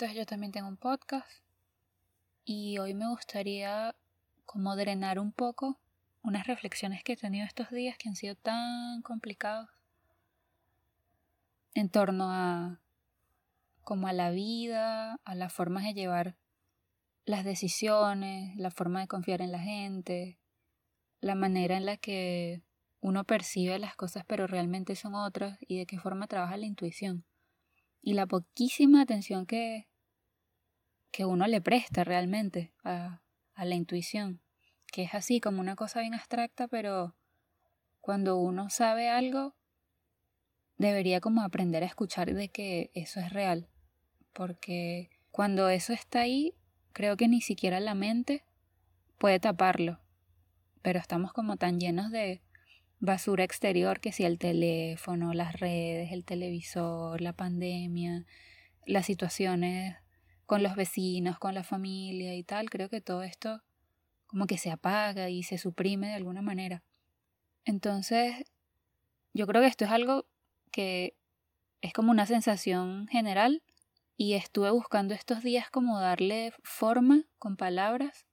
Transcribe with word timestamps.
Esto 0.00 0.12
es 0.12 0.16
Yo 0.16 0.24
también 0.24 0.50
tengo 0.50 0.66
un 0.66 0.78
podcast 0.78 1.28
y 2.46 2.78
hoy 2.78 2.94
me 2.94 3.06
gustaría 3.06 3.94
como 4.46 4.74
drenar 4.74 5.18
un 5.18 5.30
poco 5.30 5.78
unas 6.22 6.46
reflexiones 6.46 7.04
que 7.04 7.12
he 7.12 7.16
tenido 7.18 7.44
estos 7.44 7.68
días 7.68 7.98
que 7.98 8.08
han 8.08 8.16
sido 8.16 8.34
tan 8.34 9.02
complicados 9.02 9.68
en 11.74 11.90
torno 11.90 12.30
a 12.30 12.80
como 13.82 14.06
a 14.06 14.14
la 14.14 14.30
vida, 14.30 15.20
a 15.22 15.34
las 15.34 15.52
formas 15.52 15.84
de 15.84 15.92
llevar 15.92 16.34
las 17.26 17.44
decisiones, 17.44 18.56
la 18.56 18.70
forma 18.70 19.00
de 19.00 19.06
confiar 19.06 19.42
en 19.42 19.52
la 19.52 19.60
gente, 19.60 20.38
la 21.20 21.34
manera 21.34 21.76
en 21.76 21.84
la 21.84 21.98
que 21.98 22.62
uno 23.02 23.24
percibe 23.24 23.78
las 23.78 23.96
cosas 23.96 24.24
pero 24.26 24.46
realmente 24.46 24.96
son 24.96 25.14
otras 25.14 25.58
y 25.60 25.76
de 25.76 25.84
qué 25.84 25.98
forma 25.98 26.26
trabaja 26.26 26.56
la 26.56 26.64
intuición. 26.64 27.26
Y 28.00 28.14
la 28.14 28.26
poquísima 28.26 29.02
atención 29.02 29.44
que, 29.44 29.89
que 31.10 31.24
uno 31.24 31.46
le 31.46 31.60
presta 31.60 32.04
realmente 32.04 32.72
a, 32.84 33.22
a 33.54 33.64
la 33.64 33.74
intuición, 33.74 34.40
que 34.92 35.02
es 35.02 35.14
así 35.14 35.40
como 35.40 35.60
una 35.60 35.76
cosa 35.76 36.00
bien 36.00 36.14
abstracta, 36.14 36.68
pero 36.68 37.14
cuando 38.00 38.38
uno 38.38 38.70
sabe 38.70 39.08
algo, 39.08 39.54
debería 40.78 41.20
como 41.20 41.42
aprender 41.42 41.82
a 41.82 41.86
escuchar 41.86 42.32
de 42.32 42.48
que 42.48 42.90
eso 42.94 43.20
es 43.20 43.32
real, 43.32 43.68
porque 44.32 45.10
cuando 45.30 45.68
eso 45.68 45.92
está 45.92 46.20
ahí, 46.20 46.54
creo 46.92 47.16
que 47.16 47.28
ni 47.28 47.40
siquiera 47.40 47.80
la 47.80 47.94
mente 47.94 48.44
puede 49.18 49.38
taparlo, 49.38 50.00
pero 50.82 50.98
estamos 50.98 51.32
como 51.32 51.56
tan 51.56 51.78
llenos 51.78 52.10
de 52.10 52.40
basura 52.98 53.44
exterior 53.44 54.00
que 54.00 54.12
si 54.12 54.24
el 54.24 54.38
teléfono, 54.38 55.34
las 55.34 55.60
redes, 55.60 56.12
el 56.12 56.24
televisor, 56.24 57.20
la 57.20 57.32
pandemia, 57.32 58.26
las 58.86 59.06
situaciones 59.06 59.96
con 60.50 60.64
los 60.64 60.74
vecinos, 60.74 61.38
con 61.38 61.54
la 61.54 61.62
familia 61.62 62.34
y 62.34 62.42
tal, 62.42 62.70
creo 62.70 62.88
que 62.88 63.00
todo 63.00 63.22
esto 63.22 63.62
como 64.26 64.48
que 64.48 64.58
se 64.58 64.72
apaga 64.72 65.30
y 65.30 65.44
se 65.44 65.58
suprime 65.58 66.08
de 66.08 66.14
alguna 66.14 66.42
manera. 66.42 66.82
Entonces, 67.64 68.44
yo 69.32 69.46
creo 69.46 69.62
que 69.62 69.68
esto 69.68 69.84
es 69.84 69.92
algo 69.92 70.26
que 70.72 71.14
es 71.82 71.92
como 71.92 72.10
una 72.10 72.26
sensación 72.26 73.06
general 73.06 73.62
y 74.16 74.34
estuve 74.34 74.70
buscando 74.70 75.14
estos 75.14 75.44
días 75.44 75.70
como 75.70 76.00
darle 76.00 76.52
forma 76.64 77.26
con 77.38 77.56
palabras 77.56 78.26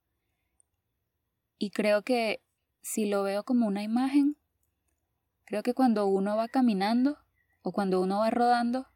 y 1.59 1.69
creo 1.69 2.01
que 2.01 2.41
si 2.81 3.05
lo 3.05 3.21
veo 3.21 3.43
como 3.43 3.67
una 3.67 3.83
imagen, 3.83 4.37
Creo 5.47 5.63
que 5.63 5.73
cuando 5.73 6.07
uno 6.07 6.35
va 6.35 6.49
caminando 6.49 7.19
o 7.61 7.71
cuando 7.71 8.01
uno 8.01 8.19
va 8.19 8.29
rodando 8.29 8.87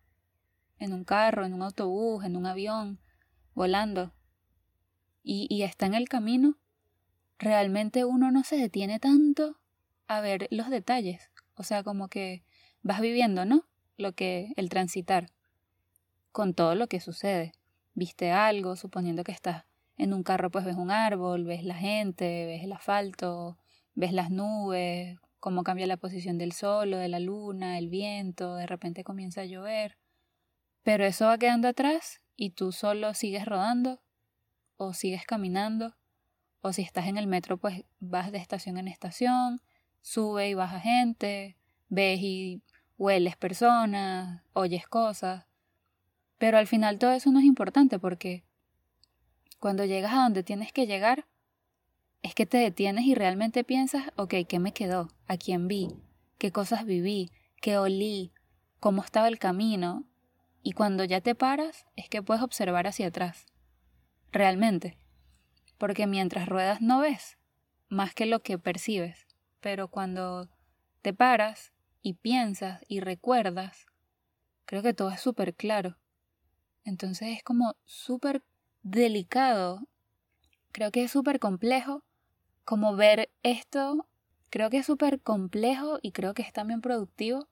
en 0.80 0.92
un 0.92 1.06
carro, 1.06 1.46
en 1.46 1.54
un 1.54 1.62
autobús, 1.62 2.26
en 2.26 2.36
un 2.36 2.46
avión, 2.46 3.00
volando, 3.54 4.14
y, 5.24 5.48
y 5.50 5.64
está 5.64 5.86
en 5.86 5.94
el 5.94 6.10
camino, 6.10 6.58
realmente 7.38 8.06
uno 8.06 8.32
no 8.32 8.44
se 8.44 8.58
detiene 8.58 9.00
tanto 9.00 9.60
a 10.08 10.22
ver 10.22 10.48
los 10.52 10.70
detalles. 10.70 11.32
O 11.56 11.64
sea, 11.64 11.84
como 11.84 12.08
que 12.08 12.44
vas 12.82 13.02
viviendo, 13.02 13.46
¿no? 13.46 13.66
Lo 13.98 14.14
que, 14.14 14.54
el 14.56 14.70
transitar, 14.70 15.30
con 16.32 16.54
todo 16.54 16.76
lo 16.76 16.88
que 16.88 17.00
sucede. 17.00 17.52
Viste 17.94 18.32
algo, 18.32 18.76
suponiendo 18.76 19.24
que 19.24 19.32
estás 19.32 19.66
en 19.98 20.14
un 20.14 20.24
carro, 20.24 20.50
pues 20.50 20.66
ves 20.66 20.76
un 20.76 20.92
árbol, 20.92 21.44
ves 21.44 21.64
la 21.64 21.76
gente, 21.76 22.46
ves 22.46 22.64
el 22.64 22.72
asfalto, 22.72 23.58
ves 23.94 24.14
las 24.14 24.32
nubes, 24.32 25.20
cómo 25.40 25.64
cambia 25.64 25.88
la 25.88 25.98
posición 25.98 26.38
del 26.38 26.54
sol 26.54 26.94
o 26.94 26.98
de 26.98 27.08
la 27.08 27.20
luna, 27.20 27.78
el 27.78 27.90
viento, 27.90 28.56
de 28.56 28.66
repente 28.66 29.04
comienza 29.04 29.42
a 29.42 29.46
llover. 29.46 29.98
Pero 30.84 31.06
eso 31.06 31.26
va 31.26 31.38
quedando 31.38 31.68
atrás 31.68 32.22
y 32.42 32.50
tú 32.50 32.72
solo 32.72 33.14
sigues 33.14 33.46
rodando 33.46 34.02
o 34.76 34.94
sigues 34.94 35.28
caminando 35.28 35.96
o 36.62 36.74
si 36.74 36.82
estás 36.82 37.06
en 37.06 37.20
el 37.20 37.28
metro 37.28 37.58
pues 37.58 37.86
vas 38.00 38.32
de 38.32 38.40
estación 38.40 38.80
en 38.80 38.88
estación, 38.88 39.62
sube 40.02 40.50
y 40.50 40.56
baja 40.56 40.80
gente, 40.80 41.56
ves 41.90 42.20
y 42.20 42.64
hueles 42.98 43.36
personas, 43.36 44.42
oyes 44.54 44.88
cosas. 44.88 45.46
Pero 46.40 46.58
al 46.58 46.66
final 46.66 46.98
todo 46.98 47.12
eso 47.12 47.32
no 47.32 47.38
es 47.38 47.46
importante 47.46 48.00
porque 48.00 48.44
cuando 49.60 49.86
llegas 49.86 50.14
a 50.14 50.24
donde 50.24 50.42
tienes 50.42 50.74
que 50.74 50.88
llegar, 50.88 51.28
es 52.24 52.34
que 52.34 52.48
te 52.48 52.58
detienes 52.58 53.06
y 53.06 53.14
realmente 53.14 53.64
piensas, 53.64 54.06
ok, 54.16 54.34
¿qué 54.50 54.58
me 54.58 54.74
quedó? 54.74 55.10
¿A 55.28 55.38
quién 55.38 55.68
vi? 55.68 55.90
¿Qué 56.40 56.52
cosas 56.52 56.88
viví? 56.88 57.30
¿Qué 57.62 57.78
olí? 57.78 58.34
¿Cómo 58.80 59.04
estaba 59.04 59.28
el 59.28 59.38
camino? 59.38 60.08
Y 60.64 60.74
cuando 60.74 61.04
ya 61.04 61.22
te 61.22 61.36
paras, 61.36 61.86
es 61.96 62.10
que 62.10 62.22
puedes 62.22 62.44
observar 62.44 62.88
hacia 62.88 63.08
atrás. 63.08 63.46
Realmente. 64.32 64.98
Porque 65.78 66.08
mientras 66.08 66.48
ruedas 66.48 66.82
no 66.82 67.00
ves, 67.00 67.38
más 67.90 68.14
que 68.14 68.26
lo 68.26 68.42
que 68.42 68.60
percibes. 68.60 69.28
Pero 69.60 69.88
cuando 69.88 70.50
te 71.02 71.14
paras 71.14 71.72
y 72.02 72.14
piensas 72.14 72.82
y 72.88 73.00
recuerdas, 73.00 73.86
creo 74.66 74.84
que 74.84 74.94
todo 74.94 75.10
es 75.10 75.20
súper 75.20 75.56
claro. 75.56 75.98
Entonces 76.84 77.30
es 77.38 77.44
como 77.44 77.76
súper 77.86 78.44
delicado. 78.84 79.88
Creo 80.72 80.92
que 80.92 81.04
es 81.04 81.12
súper 81.12 81.40
complejo 81.40 82.04
como 82.64 82.96
ver 82.96 83.30
esto, 83.44 84.08
creo 84.50 84.70
que 84.70 84.78
es 84.78 84.86
súper 84.86 85.22
complejo 85.22 86.00
y 86.02 86.12
creo 86.12 86.34
que 86.34 86.42
es 86.42 86.54
también 86.54 86.82
productivo 86.82 87.50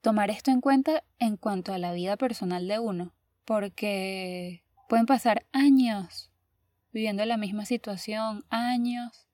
tomar 0.00 0.30
esto 0.30 0.50
en 0.50 0.60
cuenta 0.60 1.04
en 1.18 1.36
cuanto 1.36 1.72
a 1.72 1.78
la 1.78 1.92
vida 1.92 2.16
personal 2.16 2.68
de 2.68 2.78
uno, 2.78 3.14
porque 3.44 4.64
pueden 4.88 5.06
pasar 5.06 5.46
años 5.52 6.30
viviendo 6.92 7.24
la 7.24 7.36
misma 7.36 7.64
situación, 7.64 8.44
años 8.48 9.26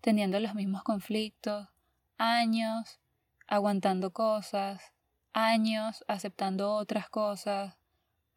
teniendo 0.00 0.40
los 0.40 0.54
mismos 0.54 0.82
conflictos, 0.82 1.68
años 2.16 3.00
aguantando 3.46 4.12
cosas, 4.12 4.92
años 5.32 6.04
aceptando 6.08 6.74
otras 6.74 7.08
cosas, 7.08 7.76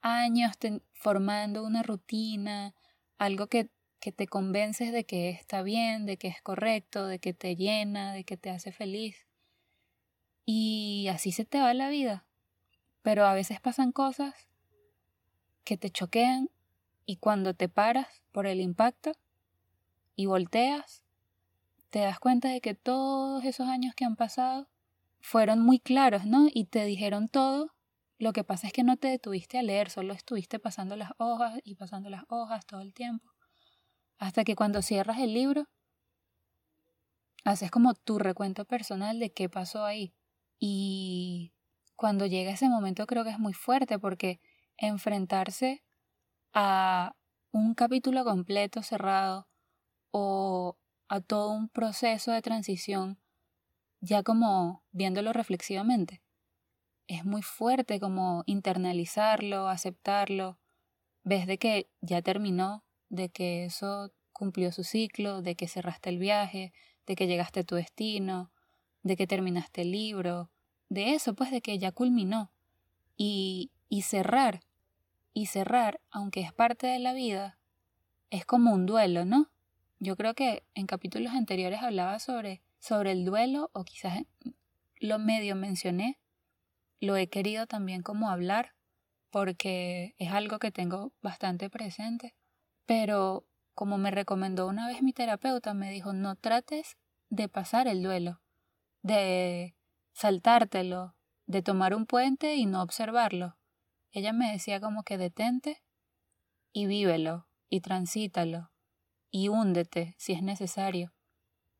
años 0.02 0.54
formando 0.94 1.64
una 1.64 1.84
rutina, 1.84 2.76
algo 3.18 3.48
que 3.48 3.70
que 4.04 4.12
te 4.12 4.28
convences 4.28 4.92
de 4.92 5.06
que 5.06 5.30
está 5.30 5.62
bien, 5.62 6.06
de 6.06 6.18
que 6.18 6.28
es 6.28 6.42
correcto, 6.42 7.08
de 7.08 7.20
que 7.20 7.34
te 7.34 7.56
llena, 7.56 8.12
de 8.12 8.26
que 8.26 8.36
te 8.36 8.50
hace 8.50 8.74
feliz. 8.74 9.16
Y 10.46 11.08
así 11.10 11.32
se 11.32 11.46
te 11.46 11.60
va 11.60 11.74
la 11.74 11.90
vida. 11.90 12.26
Pero 13.02 13.26
a 13.26 13.34
veces 13.34 13.60
pasan 13.60 13.92
cosas 13.92 14.34
que 15.64 15.78
te 15.78 15.90
choquean 15.90 16.50
y 17.06 17.18
cuando 17.18 17.54
te 17.54 17.70
paras 17.70 18.08
por 18.32 18.48
el 18.48 18.62
impacto 18.62 19.12
y 20.16 20.26
volteas, 20.26 21.04
te 21.90 22.00
das 22.00 22.20
cuenta 22.20 22.50
de 22.50 22.62
que 22.62 22.76
todos 22.76 23.44
esos 23.46 23.68
años 23.68 23.94
que 23.96 24.06
han 24.06 24.16
pasado 24.16 24.70
fueron 25.20 25.60
muy 25.60 25.80
claros, 25.80 26.26
¿no? 26.26 26.48
Y 26.54 26.66
te 26.66 26.86
dijeron 26.86 27.28
todo. 27.30 27.74
Lo 28.20 28.34
que 28.34 28.44
pasa 28.44 28.68
es 28.68 28.74
que 28.74 28.84
no 28.84 28.98
te 28.98 29.10
detuviste 29.10 29.58
a 29.58 29.64
leer, 29.64 29.90
solo 29.90 30.14
estuviste 30.14 30.60
pasando 30.60 30.96
las 30.96 31.12
hojas 31.18 31.60
y 31.64 31.76
pasando 31.76 32.10
las 32.10 32.24
hojas 32.30 32.66
todo 32.66 32.82
el 32.82 32.94
tiempo 32.94 33.34
hasta 34.24 34.46
que 34.46 34.56
cuando 34.56 34.82
cierras 34.82 35.20
el 35.20 35.34
libro, 35.34 35.68
haces 37.44 37.70
como 37.72 37.94
tu 37.94 38.20
recuento 38.20 38.64
personal 38.64 39.20
de 39.20 39.34
qué 39.34 39.50
pasó 39.50 39.84
ahí. 39.84 40.14
Y 40.66 41.52
cuando 41.98 42.26
llega 42.26 42.54
ese 42.54 42.70
momento 42.70 43.06
creo 43.06 43.26
que 43.26 43.32
es 43.32 43.38
muy 43.38 43.52
fuerte 43.52 44.00
porque 44.00 44.40
enfrentarse 44.78 45.84
a 46.54 47.18
un 47.52 47.74
capítulo 47.74 48.24
completo 48.24 48.82
cerrado 48.82 49.50
o 50.12 50.78
a 51.10 51.20
todo 51.20 51.52
un 51.52 51.68
proceso 51.68 52.32
de 52.32 52.42
transición, 52.42 53.20
ya 54.00 54.24
como 54.24 54.86
viéndolo 54.94 55.34
reflexivamente, 55.34 56.24
es 57.08 57.26
muy 57.26 57.42
fuerte 57.42 58.00
como 58.00 58.44
internalizarlo, 58.46 59.68
aceptarlo, 59.68 60.60
ves 61.26 61.46
de 61.46 61.58
que 61.58 61.90
ya 62.00 62.22
terminó, 62.22 62.86
de 63.10 63.28
que 63.28 63.66
eso 63.66 64.14
cumplió 64.32 64.72
su 64.72 64.86
ciclo, 64.86 65.42
de 65.42 65.56
que 65.56 65.68
cerraste 65.68 66.10
el 66.10 66.20
viaje, 66.20 66.72
de 67.06 67.18
que 67.18 67.28
llegaste 67.28 67.60
a 67.60 67.64
tu 67.66 67.76
destino, 67.76 68.54
de 69.02 69.18
que 69.18 69.28
terminaste 69.28 69.82
el 69.82 69.92
libro, 69.92 70.53
de 70.94 71.16
eso, 71.16 71.34
pues 71.34 71.50
de 71.50 71.62
que 71.62 71.80
ya 71.80 71.92
culminó. 71.92 72.52
Y, 73.18 73.72
y 73.90 74.04
cerrar, 74.04 74.62
y 75.34 75.48
cerrar, 75.48 76.00
aunque 76.12 76.42
es 76.42 76.54
parte 76.54 76.88
de 76.88 77.00
la 77.00 77.14
vida, 77.14 77.58
es 78.30 78.46
como 78.46 78.74
un 78.74 78.86
duelo, 78.86 79.26
¿no? 79.26 79.50
Yo 80.00 80.16
creo 80.16 80.36
que 80.36 80.64
en 80.76 80.86
capítulos 80.86 81.34
anteriores 81.34 81.82
hablaba 81.82 82.20
sobre, 82.20 82.62
sobre 82.80 83.12
el 83.12 83.26
duelo, 83.26 83.72
o 83.74 83.84
quizás 83.84 84.24
lo 85.00 85.18
medio 85.18 85.56
mencioné, 85.56 86.20
lo 87.00 87.16
he 87.18 87.28
querido 87.28 87.66
también 87.66 88.04
como 88.04 88.30
hablar, 88.30 88.74
porque 89.32 90.14
es 90.20 90.32
algo 90.32 90.60
que 90.60 90.72
tengo 90.72 91.12
bastante 91.22 91.70
presente. 91.70 92.36
Pero, 92.86 93.46
como 93.74 93.98
me 93.98 94.12
recomendó 94.12 94.68
una 94.68 94.88
vez 94.88 95.02
mi 95.02 95.14
terapeuta, 95.14 95.74
me 95.74 95.90
dijo, 95.90 96.14
no 96.14 96.36
trates 96.36 96.98
de 97.30 97.50
pasar 97.50 97.88
el 97.88 98.04
duelo, 98.04 98.42
de 99.02 99.76
saltártelo, 100.14 101.16
de 101.46 101.62
tomar 101.62 101.94
un 101.94 102.06
puente 102.06 102.56
y 102.56 102.66
no 102.66 102.82
observarlo. 102.82 103.58
Ella 104.12 104.32
me 104.32 104.52
decía 104.52 104.80
como 104.80 105.04
que 105.04 105.18
detente, 105.18 105.84
y 106.74 106.88
vívelo 106.88 107.48
y 107.70 107.82
transítalo 107.82 108.72
y 109.30 109.48
húndete 109.48 110.16
si 110.18 110.34
es 110.34 110.42
necesario 110.42 111.14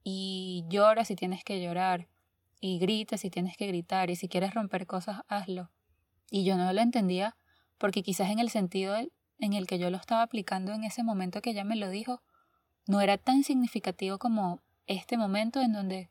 y 0.04 0.66
llora 0.70 1.04
si 1.04 1.16
tienes 1.16 1.44
que 1.44 1.62
llorar 1.62 2.08
y 2.62 2.78
grita 2.80 3.18
si 3.18 3.30
tienes 3.30 3.58
que 3.58 3.68
gritar 3.68 4.10
y 4.10 4.16
si 4.16 4.30
quieres 4.30 4.54
romper 4.54 4.86
cosas 4.86 5.22
hazlo. 5.28 5.72
Y 6.30 6.46
yo 6.46 6.58
no 6.58 6.72
lo 6.72 6.82
entendía 6.82 7.36
porque 7.78 8.04
quizás 8.04 8.30
en 8.30 8.40
el 8.40 8.50
sentido 8.50 8.96
en 9.40 9.54
el 9.54 9.68
que 9.68 9.80
yo 9.80 9.90
lo 9.90 9.98
estaba 9.98 10.22
aplicando 10.22 10.74
en 10.74 10.84
ese 10.84 11.04
momento 11.04 11.42
que 11.42 11.50
ella 11.50 11.64
me 11.64 11.76
lo 11.76 11.90
dijo, 11.90 12.22
no 12.88 13.02
era 13.02 13.18
tan 13.18 13.44
significativo 13.44 14.20
como 14.20 14.62
este 14.86 15.18
momento 15.18 15.62
en 15.62 15.74
donde 15.74 16.10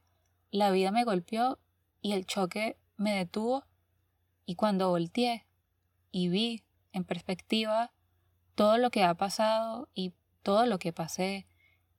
la 0.50 0.70
vida 0.70 0.90
me 0.90 1.04
golpeó 1.04 1.58
y 2.02 2.12
el 2.12 2.26
choque 2.26 2.76
me 2.96 3.14
detuvo 3.14 3.64
y 4.44 4.56
cuando 4.56 4.90
volteé 4.90 5.46
y 6.10 6.28
vi 6.28 6.64
en 6.92 7.04
perspectiva 7.04 7.92
todo 8.54 8.76
lo 8.76 8.90
que 8.90 9.04
ha 9.04 9.14
pasado 9.14 9.88
y 9.94 10.12
todo 10.42 10.66
lo 10.66 10.78
que 10.78 10.92
pasé 10.92 11.46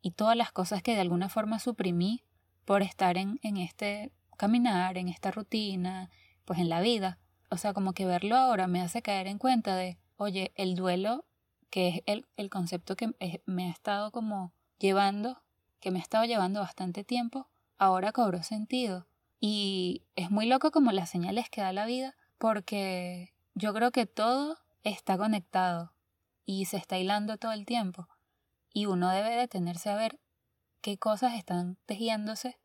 y 0.02 0.12
todas 0.12 0.38
las 0.38 0.52
cosas 0.52 0.84
que 0.84 0.94
de 0.94 1.02
alguna 1.02 1.30
forma 1.30 1.58
suprimí 1.60 2.24
por 2.66 2.84
estar 2.84 3.18
en, 3.18 3.40
en 3.42 3.58
este 3.58 4.12
caminar, 4.38 4.98
en 4.98 5.08
esta 5.08 5.32
rutina, 5.32 6.10
pues 6.46 6.60
en 6.60 6.70
la 6.70 6.82
vida. 6.82 7.20
O 7.50 7.58
sea, 7.58 7.74
como 7.74 7.94
que 7.94 8.06
verlo 8.06 8.36
ahora 8.36 8.68
me 8.68 8.82
hace 8.82 9.02
caer 9.02 9.28
en 9.28 9.38
cuenta 9.38 9.76
de, 9.76 9.98
oye, 10.18 10.52
el 10.56 10.76
duelo, 10.76 11.26
que 11.70 11.88
es 11.88 12.02
el, 12.06 12.28
el 12.36 12.50
concepto 12.50 12.96
que 12.96 13.14
me 13.46 13.68
ha 13.68 13.72
estado 13.72 14.12
como 14.12 14.54
llevando, 14.80 15.42
que 15.80 15.92
me 15.92 16.00
ha 16.00 16.02
estado 16.02 16.26
llevando 16.26 16.60
bastante 16.60 17.04
tiempo, 17.04 17.48
ahora 17.78 18.12
cobró 18.12 18.44
sentido. 18.44 19.08
Y 19.46 20.06
es 20.16 20.32
muy 20.32 20.46
loco 20.46 20.72
como 20.72 20.94
las 20.94 21.10
señales 21.10 21.50
que 21.50 21.60
da 21.60 21.74
la 21.74 21.86
vida, 21.86 22.16
porque 22.38 23.34
yo 23.56 23.74
creo 23.74 23.92
que 23.92 24.06
todo 24.06 24.58
está 24.84 25.18
conectado 25.18 25.92
y 26.46 26.64
se 26.64 26.78
está 26.78 26.98
hilando 26.98 27.36
todo 27.36 27.52
el 27.52 27.66
tiempo. 27.66 28.08
Y 28.72 28.86
uno 28.86 29.10
debe 29.10 29.36
detenerse 29.36 29.90
a 29.90 29.98
ver 29.98 30.22
qué 30.80 30.98
cosas 30.98 31.34
están 31.34 31.78
tejiéndose 31.86 32.58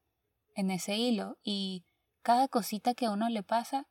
en 0.55 0.71
ese 0.71 0.97
hilo 0.97 1.37
y 1.43 1.85
cada 2.23 2.47
cosita 2.47 2.95
que 2.95 3.07
a 3.07 3.11
uno 3.11 3.29
le 3.29 3.43
pasa, 3.43 3.89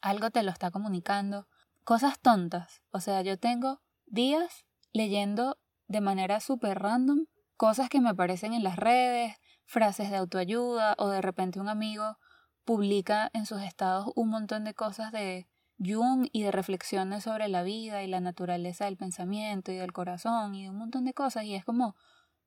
algo 0.00 0.30
te 0.30 0.44
lo 0.44 0.52
está 0.52 0.70
comunicando. 0.70 1.48
Cosas 1.82 2.20
tontas. 2.20 2.82
O 2.92 3.00
sea, 3.00 3.22
yo 3.22 3.36
tengo 3.36 3.80
días 4.06 4.64
leyendo 4.92 5.58
de 5.88 6.00
manera 6.00 6.38
súper 6.38 6.78
random 6.78 7.26
cosas 7.56 7.88
que 7.88 8.00
me 8.00 8.10
aparecen 8.10 8.54
en 8.54 8.62
las 8.62 8.76
redes, 8.76 9.36
frases 9.70 10.10
de 10.10 10.16
autoayuda 10.16 10.96
o 10.98 11.08
de 11.10 11.22
repente 11.22 11.60
un 11.60 11.68
amigo 11.68 12.18
publica 12.64 13.30
en 13.32 13.46
sus 13.46 13.62
estados 13.62 14.10
un 14.16 14.28
montón 14.28 14.64
de 14.64 14.74
cosas 14.74 15.12
de 15.12 15.46
Jung 15.78 16.26
y 16.32 16.42
de 16.42 16.50
reflexiones 16.50 17.22
sobre 17.22 17.46
la 17.46 17.62
vida 17.62 18.02
y 18.02 18.08
la 18.08 18.18
naturaleza 18.18 18.86
del 18.86 18.96
pensamiento 18.96 19.70
y 19.70 19.76
del 19.76 19.92
corazón 19.92 20.56
y 20.56 20.64
de 20.64 20.70
un 20.70 20.76
montón 20.76 21.04
de 21.04 21.14
cosas 21.14 21.44
y 21.44 21.54
es 21.54 21.64
como 21.64 21.94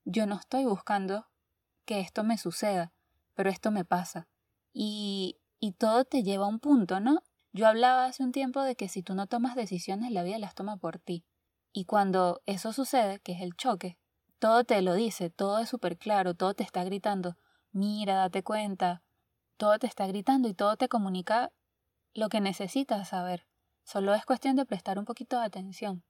yo 0.04 0.28
no 0.28 0.36
estoy 0.36 0.66
buscando 0.66 1.28
que 1.86 2.02
esto 2.02 2.26
me 2.26 2.38
suceda, 2.38 2.92
pero 3.36 3.50
esto 3.50 3.72
me 3.72 3.86
pasa. 3.86 4.28
Y, 4.74 5.40
y 5.62 5.72
todo 5.72 6.04
te 6.04 6.24
lleva 6.24 6.44
a 6.44 6.50
un 6.50 6.60
punto, 6.60 7.00
¿no? 7.00 7.24
Yo 7.54 7.68
hablaba 7.68 8.06
hace 8.06 8.22
un 8.24 8.34
tiempo 8.34 8.64
de 8.64 8.76
que 8.76 8.90
si 8.90 9.02
tú 9.02 9.16
no 9.16 9.28
tomas 9.28 9.56
decisiones, 9.56 10.12
la 10.12 10.24
vida 10.24 10.40
las 10.40 10.56
toma 10.56 10.76
por 10.76 11.00
ti. 11.00 11.26
Y 11.72 11.86
cuando 11.86 12.42
eso 12.46 12.74
sucede, 12.74 13.20
que 13.20 13.32
es 13.32 13.42
el 13.42 13.56
choque, 13.56 13.98
todo 14.44 14.66
te 14.66 14.82
lo 14.82 14.94
dice, 14.94 15.30
todo 15.30 15.60
es 15.60 15.70
súper 15.70 15.98
claro, 15.98 16.34
todo 16.34 16.54
te 16.54 16.64
está 16.64 16.84
gritando, 16.84 17.38
mira, 17.72 18.16
date 18.16 18.44
cuenta, 18.44 19.02
todo 19.56 19.80
te 19.80 19.88
está 19.88 20.06
gritando 20.06 20.50
y 20.50 20.54
todo 20.54 20.76
te 20.76 20.90
comunica 20.90 21.54
lo 22.14 22.28
que 22.28 22.42
necesitas 22.42 23.08
saber. 23.08 23.48
Solo 23.86 24.14
es 24.14 24.26
cuestión 24.26 24.58
de 24.58 24.66
prestar 24.66 25.00
un 25.00 25.06
poquito 25.06 25.40
de 25.40 25.46
atención. 25.46 26.04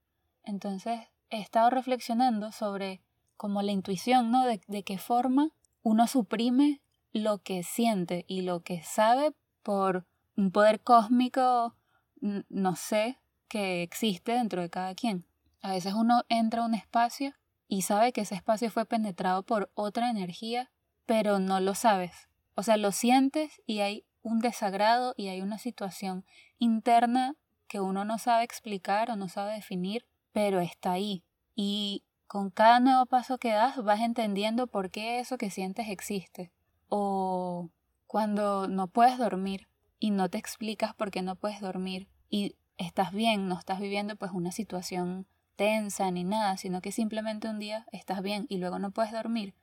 Entonces, 0.44 1.00
he 1.30 1.42
estado 1.42 1.70
reflexionando 1.70 2.52
sobre 2.52 3.04
como 3.38 3.62
la 3.62 3.72
intuición, 3.72 4.32
¿no? 4.32 4.48
De, 4.48 4.62
de 4.66 4.82
qué 4.82 4.98
forma 4.98 5.52
uno 5.84 6.08
suprime 6.08 6.82
lo 7.12 7.38
que 7.38 7.62
siente 7.62 8.26
y 8.28 8.42
lo 8.42 8.62
que 8.62 8.82
sabe 8.82 9.36
por 9.62 10.08
un 10.36 10.50
poder 10.50 10.82
cósmico, 10.82 11.76
no 12.20 12.76
sé, 12.76 13.20
que 13.48 13.84
existe 13.84 14.32
dentro 14.32 14.64
de 14.64 14.72
cada 14.72 14.96
quien. 14.96 15.24
A 15.62 15.74
veces 15.74 15.94
uno 15.94 16.24
entra 16.30 16.64
a 16.64 16.66
un 16.66 16.74
espacio 16.74 17.36
y 17.74 17.82
sabe 17.82 18.14
que 18.14 18.22
ese 18.22 18.36
espacio 18.36 18.70
fue 18.70 18.86
penetrado 18.86 19.42
por 19.42 19.72
otra 19.74 20.12
energía, 20.12 20.70
pero 21.08 21.40
no 21.40 21.60
lo 21.60 21.74
sabes. 21.74 22.30
O 22.54 22.62
sea, 22.62 22.78
lo 22.78 22.92
sientes 22.92 23.64
y 23.66 23.80
hay 23.80 24.06
un 24.22 24.38
desagrado 24.38 25.16
y 25.18 25.30
hay 25.30 25.42
una 25.42 25.58
situación 25.58 26.24
interna 26.60 27.36
que 27.68 27.80
uno 27.80 28.06
no 28.06 28.20
sabe 28.20 28.44
explicar 28.44 29.10
o 29.10 29.16
no 29.16 29.28
sabe 29.28 29.54
definir, 29.54 30.06
pero 30.32 30.60
está 30.60 30.92
ahí. 30.92 31.24
Y 31.56 32.04
con 32.28 32.52
cada 32.52 32.80
nuevo 32.80 33.08
paso 33.08 33.40
que 33.40 33.50
das 33.50 33.84
vas 33.84 34.02
entendiendo 34.02 34.68
por 34.68 34.92
qué 34.92 35.20
eso 35.20 35.40
que 35.40 35.50
sientes 35.50 35.90
existe. 35.90 36.52
O 36.90 37.72
cuando 38.06 38.68
no 38.68 38.86
puedes 38.86 39.18
dormir 39.18 39.68
y 39.98 40.12
no 40.12 40.30
te 40.30 40.38
explicas 40.38 40.94
por 40.94 41.10
qué 41.10 41.24
no 41.24 41.38
puedes 41.38 41.60
dormir 41.60 42.08
y 42.30 42.56
estás 42.78 43.14
bien, 43.14 43.48
no 43.48 43.58
estás 43.58 43.80
viviendo 43.80 44.16
pues 44.16 44.32
una 44.32 44.52
situación 44.52 45.26
tensa 45.56 46.10
ni 46.12 46.24
nada, 46.24 46.58
sino 46.58 46.82
que 46.82 46.92
simplemente 46.92 47.48
un 47.48 47.60
día 47.60 47.86
estás 47.92 48.22
bien 48.22 48.46
y 48.50 48.58
luego 48.58 48.80
no 48.80 48.92
puedes 48.92 49.12
dormir, 49.12 49.56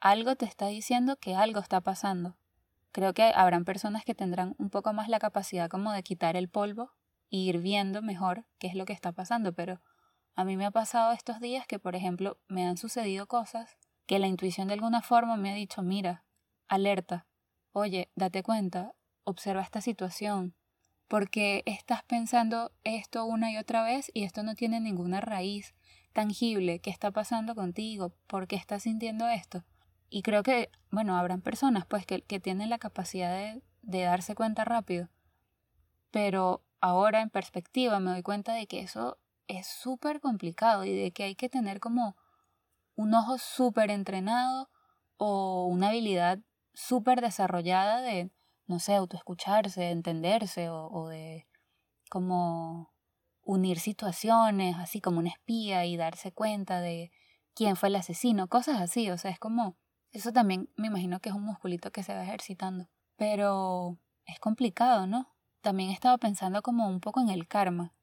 algo 0.00 0.36
te 0.36 0.44
está 0.44 0.66
diciendo 0.66 1.16
que 1.16 1.34
algo 1.34 1.60
está 1.60 1.80
pasando. 1.80 2.36
Creo 2.92 3.14
que 3.14 3.32
habrán 3.34 3.64
personas 3.64 4.04
que 4.04 4.14
tendrán 4.14 4.54
un 4.58 4.70
poco 4.70 4.92
más 4.92 5.08
la 5.08 5.18
capacidad 5.18 5.68
como 5.68 5.92
de 5.92 6.02
quitar 6.02 6.36
el 6.36 6.48
polvo 6.48 6.92
e 7.30 7.36
ir 7.38 7.58
viendo 7.58 8.02
mejor 8.02 8.44
qué 8.58 8.68
es 8.68 8.74
lo 8.74 8.84
que 8.84 8.92
está 8.92 9.12
pasando, 9.12 9.52
pero 9.52 9.80
a 10.34 10.44
mí 10.44 10.56
me 10.56 10.66
ha 10.66 10.70
pasado 10.70 11.12
estos 11.12 11.40
días 11.40 11.66
que, 11.66 11.78
por 11.78 11.96
ejemplo, 11.96 12.38
me 12.48 12.66
han 12.66 12.76
sucedido 12.76 13.26
cosas 13.26 13.76
que 14.06 14.18
la 14.18 14.26
intuición 14.26 14.68
de 14.68 14.74
alguna 14.74 15.02
forma 15.02 15.36
me 15.36 15.50
ha 15.50 15.54
dicho, 15.54 15.82
mira, 15.82 16.24
alerta, 16.68 17.26
oye, 17.72 18.10
date 18.14 18.42
cuenta, 18.42 18.94
observa 19.24 19.62
esta 19.62 19.80
situación, 19.80 20.54
porque 21.08 21.62
estás 21.66 22.02
pensando 22.04 22.70
esto 22.84 23.24
una 23.24 23.50
y 23.50 23.56
otra 23.56 23.82
vez 23.82 24.10
y 24.14 24.24
esto 24.24 24.42
no 24.42 24.54
tiene 24.54 24.78
ninguna 24.80 25.20
raíz 25.20 25.74
tangible. 26.12 26.78
¿Qué 26.80 26.90
está 26.90 27.10
pasando 27.10 27.54
contigo? 27.54 28.12
¿Por 28.26 28.46
qué 28.46 28.56
estás 28.56 28.82
sintiendo 28.82 29.26
esto? 29.28 29.64
Y 30.10 30.22
creo 30.22 30.42
que, 30.42 30.70
bueno, 30.90 31.16
habrán 31.16 31.40
personas 31.40 31.86
pues 31.86 32.06
que, 32.06 32.22
que 32.22 32.40
tienen 32.40 32.70
la 32.70 32.78
capacidad 32.78 33.30
de, 33.30 33.62
de 33.82 34.02
darse 34.02 34.34
cuenta 34.34 34.64
rápido. 34.64 35.08
Pero 36.10 36.62
ahora 36.80 37.22
en 37.22 37.30
perspectiva 37.30 38.00
me 38.00 38.10
doy 38.10 38.22
cuenta 38.22 38.52
de 38.52 38.66
que 38.66 38.80
eso 38.80 39.18
es 39.48 39.66
súper 39.66 40.20
complicado 40.20 40.84
y 40.84 40.94
de 40.94 41.10
que 41.10 41.24
hay 41.24 41.34
que 41.34 41.48
tener 41.48 41.80
como 41.80 42.16
un 42.96 43.14
ojo 43.14 43.38
súper 43.38 43.90
entrenado 43.90 44.70
o 45.16 45.66
una 45.66 45.88
habilidad 45.88 46.38
súper 46.74 47.20
desarrollada 47.20 48.00
de, 48.00 48.30
no 48.68 48.78
sé, 48.80 48.94
autoescucharse, 48.94 49.90
entenderse 49.90 50.68
o, 50.70 50.88
o 50.88 51.08
de 51.08 51.46
como 52.10 52.92
unir 53.42 53.80
situaciones, 53.80 54.76
así 54.78 55.00
como 55.00 55.18
un 55.18 55.26
espía 55.26 55.86
y 55.86 55.96
darse 55.96 56.32
cuenta 56.32 56.80
de 56.80 57.10
quién 57.54 57.76
fue 57.76 57.88
el 57.88 57.96
asesino, 57.96 58.48
cosas 58.48 58.80
así, 58.80 59.10
o 59.10 59.18
sea, 59.18 59.30
es 59.30 59.38
como 59.38 59.76
eso 60.12 60.32
también 60.32 60.70
me 60.76 60.86
imagino 60.86 61.20
que 61.20 61.28
es 61.28 61.34
un 61.34 61.44
musculito 61.44 61.90
que 61.90 62.02
se 62.02 62.14
va 62.14 62.22
ejercitando. 62.22 62.88
Pero 63.16 63.98
es 64.26 64.38
complicado, 64.40 65.06
¿no? 65.06 65.34
También 65.60 65.90
he 65.90 65.92
estado 65.92 66.18
pensando 66.18 66.62
como 66.62 66.88
un 66.88 67.00
poco 67.00 67.20
en 67.20 67.28
el 67.28 67.46
karma. 67.48 67.94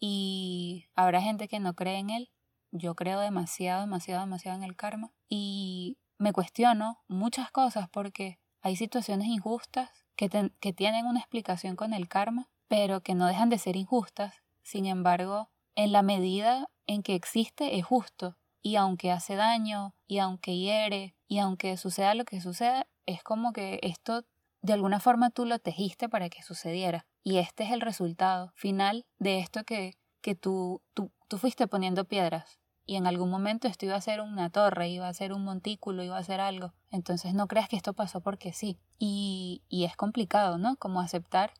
Y 0.00 0.86
habrá 0.94 1.22
gente 1.22 1.48
que 1.48 1.60
no 1.60 1.74
cree 1.74 1.98
en 1.98 2.10
él. 2.10 2.30
Yo 2.72 2.94
creo 2.94 3.20
demasiado, 3.20 3.82
demasiado, 3.82 4.22
demasiado 4.22 4.58
en 4.58 4.64
el 4.64 4.76
karma. 4.76 5.12
Y 5.28 5.98
me 6.18 6.32
cuestiono 6.32 7.02
muchas 7.06 7.50
cosas 7.50 7.88
porque 7.90 8.40
hay 8.60 8.76
situaciones 8.76 9.28
injustas 9.28 10.01
que, 10.16 10.50
que 10.60 10.72
tienen 10.72 11.06
una 11.06 11.20
explicación 11.20 11.76
con 11.76 11.94
el 11.94 12.08
karma, 12.08 12.48
pero 12.68 13.00
que 13.00 13.14
no 13.14 13.26
dejan 13.26 13.50
de 13.50 13.58
ser 13.58 13.76
injustas. 13.76 14.42
Sin 14.62 14.86
embargo, 14.86 15.50
en 15.74 15.92
la 15.92 16.02
medida 16.02 16.68
en 16.86 17.02
que 17.02 17.14
existe 17.14 17.76
es 17.76 17.84
justo. 17.84 18.36
Y 18.62 18.76
aunque 18.76 19.10
hace 19.10 19.34
daño, 19.34 19.94
y 20.06 20.18
aunque 20.18 20.56
hiere, 20.56 21.16
y 21.26 21.38
aunque 21.38 21.76
suceda 21.76 22.14
lo 22.14 22.24
que 22.24 22.40
suceda, 22.40 22.86
es 23.06 23.22
como 23.22 23.52
que 23.52 23.80
esto 23.82 24.24
de 24.62 24.72
alguna 24.72 25.00
forma 25.00 25.30
tú 25.30 25.44
lo 25.44 25.58
tejiste 25.58 26.08
para 26.08 26.28
que 26.28 26.42
sucediera. 26.42 27.06
Y 27.24 27.38
este 27.38 27.64
es 27.64 27.72
el 27.72 27.80
resultado 27.80 28.52
final 28.54 29.04
de 29.18 29.40
esto 29.40 29.64
que, 29.64 29.98
que 30.20 30.34
tú, 30.34 30.82
tú, 30.94 31.10
tú 31.28 31.38
fuiste 31.38 31.66
poniendo 31.66 32.04
piedras. 32.04 32.60
Y 32.86 32.96
en 32.96 33.06
algún 33.06 33.30
momento 33.30 33.68
esto 33.68 33.86
iba 33.86 33.96
a 33.96 34.00
ser 34.00 34.20
una 34.20 34.50
torre, 34.50 34.88
iba 34.88 35.08
a 35.08 35.14
ser 35.14 35.32
un 35.32 35.44
montículo, 35.44 36.02
iba 36.02 36.18
a 36.18 36.24
ser 36.24 36.40
algo. 36.40 36.74
Entonces 36.92 37.34
no 37.34 37.48
creas 37.48 37.68
que 37.68 37.76
esto 37.76 37.94
pasó 37.94 38.20
porque 38.20 38.52
sí. 38.52 38.78
Y, 38.98 39.62
y 39.68 39.84
es 39.84 39.96
complicado, 39.96 40.58
¿no? 40.58 40.76
Como 40.76 41.00
aceptar 41.00 41.54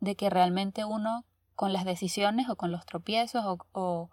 de 0.00 0.16
que 0.16 0.30
realmente 0.30 0.84
uno 0.84 1.24
con 1.54 1.72
las 1.72 1.84
decisiones 1.84 2.48
o 2.48 2.56
con 2.56 2.72
los 2.72 2.84
tropiezos 2.86 3.44
o, 3.44 3.58
o, 3.72 4.10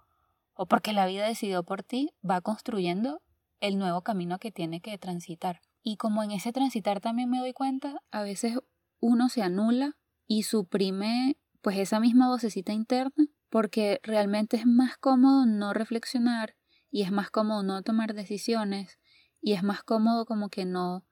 o 0.54 0.66
porque 0.68 0.94
la 0.94 1.08
vida 1.08 1.26
decidió 1.26 1.64
por 1.64 1.82
ti 1.82 2.14
va 2.28 2.42
construyendo 2.42 3.22
el 3.62 3.78
nuevo 3.80 4.02
camino 4.02 4.38
que 4.38 4.52
tiene 4.52 4.82
que 4.82 4.98
transitar. 4.98 5.62
Y 5.82 5.98
como 5.98 6.22
en 6.22 6.32
ese 6.32 6.52
transitar 6.52 7.00
también 7.00 7.30
me 7.30 7.40
doy 7.40 7.54
cuenta, 7.54 8.04
a 8.12 8.22
veces 8.22 8.60
uno 9.00 9.30
se 9.30 9.42
anula 9.42 9.98
y 10.28 10.44
suprime 10.44 11.38
pues 11.62 11.78
esa 11.78 12.00
misma 12.00 12.28
vocecita 12.28 12.74
interna 12.74 13.28
porque 13.50 14.00
realmente 14.04 14.58
es 14.58 14.66
más 14.66 14.98
cómodo 14.98 15.46
no 15.46 15.74
reflexionar 15.74 16.56
y 16.90 17.04
es 17.04 17.12
más 17.12 17.30
cómodo 17.30 17.64
no 17.64 17.82
tomar 17.84 18.14
decisiones 18.14 19.00
y 19.42 19.54
es 19.54 19.64
más 19.64 19.84
cómodo 19.84 20.26
como 20.26 20.50
que 20.50 20.66
no 20.66 21.04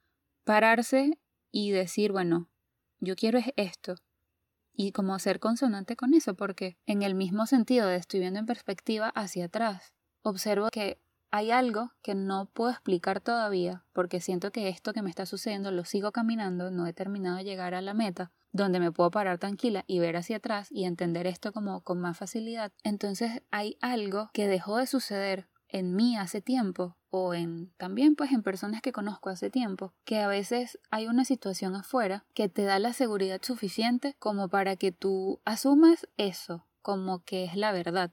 pararse 0.43 1.19
y 1.51 1.71
decir, 1.71 2.11
bueno, 2.11 2.49
yo 2.99 3.15
quiero 3.15 3.39
esto 3.55 3.95
y 4.73 4.93
como 4.93 5.19
ser 5.19 5.41
consonante 5.41 5.97
con 5.97 6.13
eso, 6.13 6.35
porque 6.35 6.77
en 6.85 7.03
el 7.03 7.13
mismo 7.13 7.45
sentido 7.45 7.87
de 7.87 7.97
estoy 7.97 8.21
viendo 8.21 8.39
en 8.39 8.45
perspectiva 8.45 9.09
hacia 9.09 9.45
atrás, 9.45 9.93
observo 10.21 10.69
que 10.71 11.01
hay 11.31 11.51
algo 11.51 11.91
que 12.01 12.15
no 12.15 12.45
puedo 12.45 12.71
explicar 12.71 13.19
todavía, 13.19 13.83
porque 13.93 14.21
siento 14.21 14.51
que 14.51 14.69
esto 14.69 14.93
que 14.93 15.01
me 15.01 15.09
está 15.09 15.25
sucediendo 15.25 15.71
lo 15.71 15.83
sigo 15.83 16.11
caminando, 16.11 16.71
no 16.71 16.87
he 16.87 16.93
terminado 16.93 17.37
de 17.37 17.43
llegar 17.43 17.73
a 17.73 17.81
la 17.81 17.93
meta, 17.93 18.31
donde 18.51 18.79
me 18.79 18.91
puedo 18.91 19.11
parar 19.11 19.37
tranquila 19.37 19.83
y 19.85 19.99
ver 19.99 20.15
hacia 20.15 20.37
atrás 20.37 20.71
y 20.71 20.85
entender 20.85 21.27
esto 21.27 21.51
como 21.51 21.81
con 21.81 21.99
más 21.99 22.17
facilidad. 22.17 22.71
Entonces 22.83 23.43
hay 23.51 23.77
algo 23.81 24.29
que 24.33 24.47
dejó 24.47 24.77
de 24.77 24.87
suceder 24.87 25.48
en 25.69 25.95
mí 25.95 26.17
hace 26.17 26.41
tiempo 26.41 26.97
o 27.09 27.33
en 27.33 27.71
también 27.77 28.15
pues 28.15 28.31
en 28.31 28.43
personas 28.43 28.81
que 28.81 28.91
conozco 28.91 29.29
hace 29.29 29.49
tiempo, 29.49 29.93
que 30.03 30.19
a 30.19 30.27
veces 30.27 30.79
hay 30.91 31.07
una 31.07 31.25
situación 31.25 31.75
afuera 31.75 32.25
que 32.33 32.49
te 32.49 32.63
da 32.63 32.79
la 32.79 32.93
seguridad 32.93 33.41
suficiente 33.41 34.15
como 34.19 34.49
para 34.49 34.75
que 34.75 34.91
tú 34.91 35.39
asumas 35.45 36.07
eso 36.17 36.65
como 36.81 37.23
que 37.23 37.43
es 37.43 37.55
la 37.55 37.71
verdad. 37.71 38.11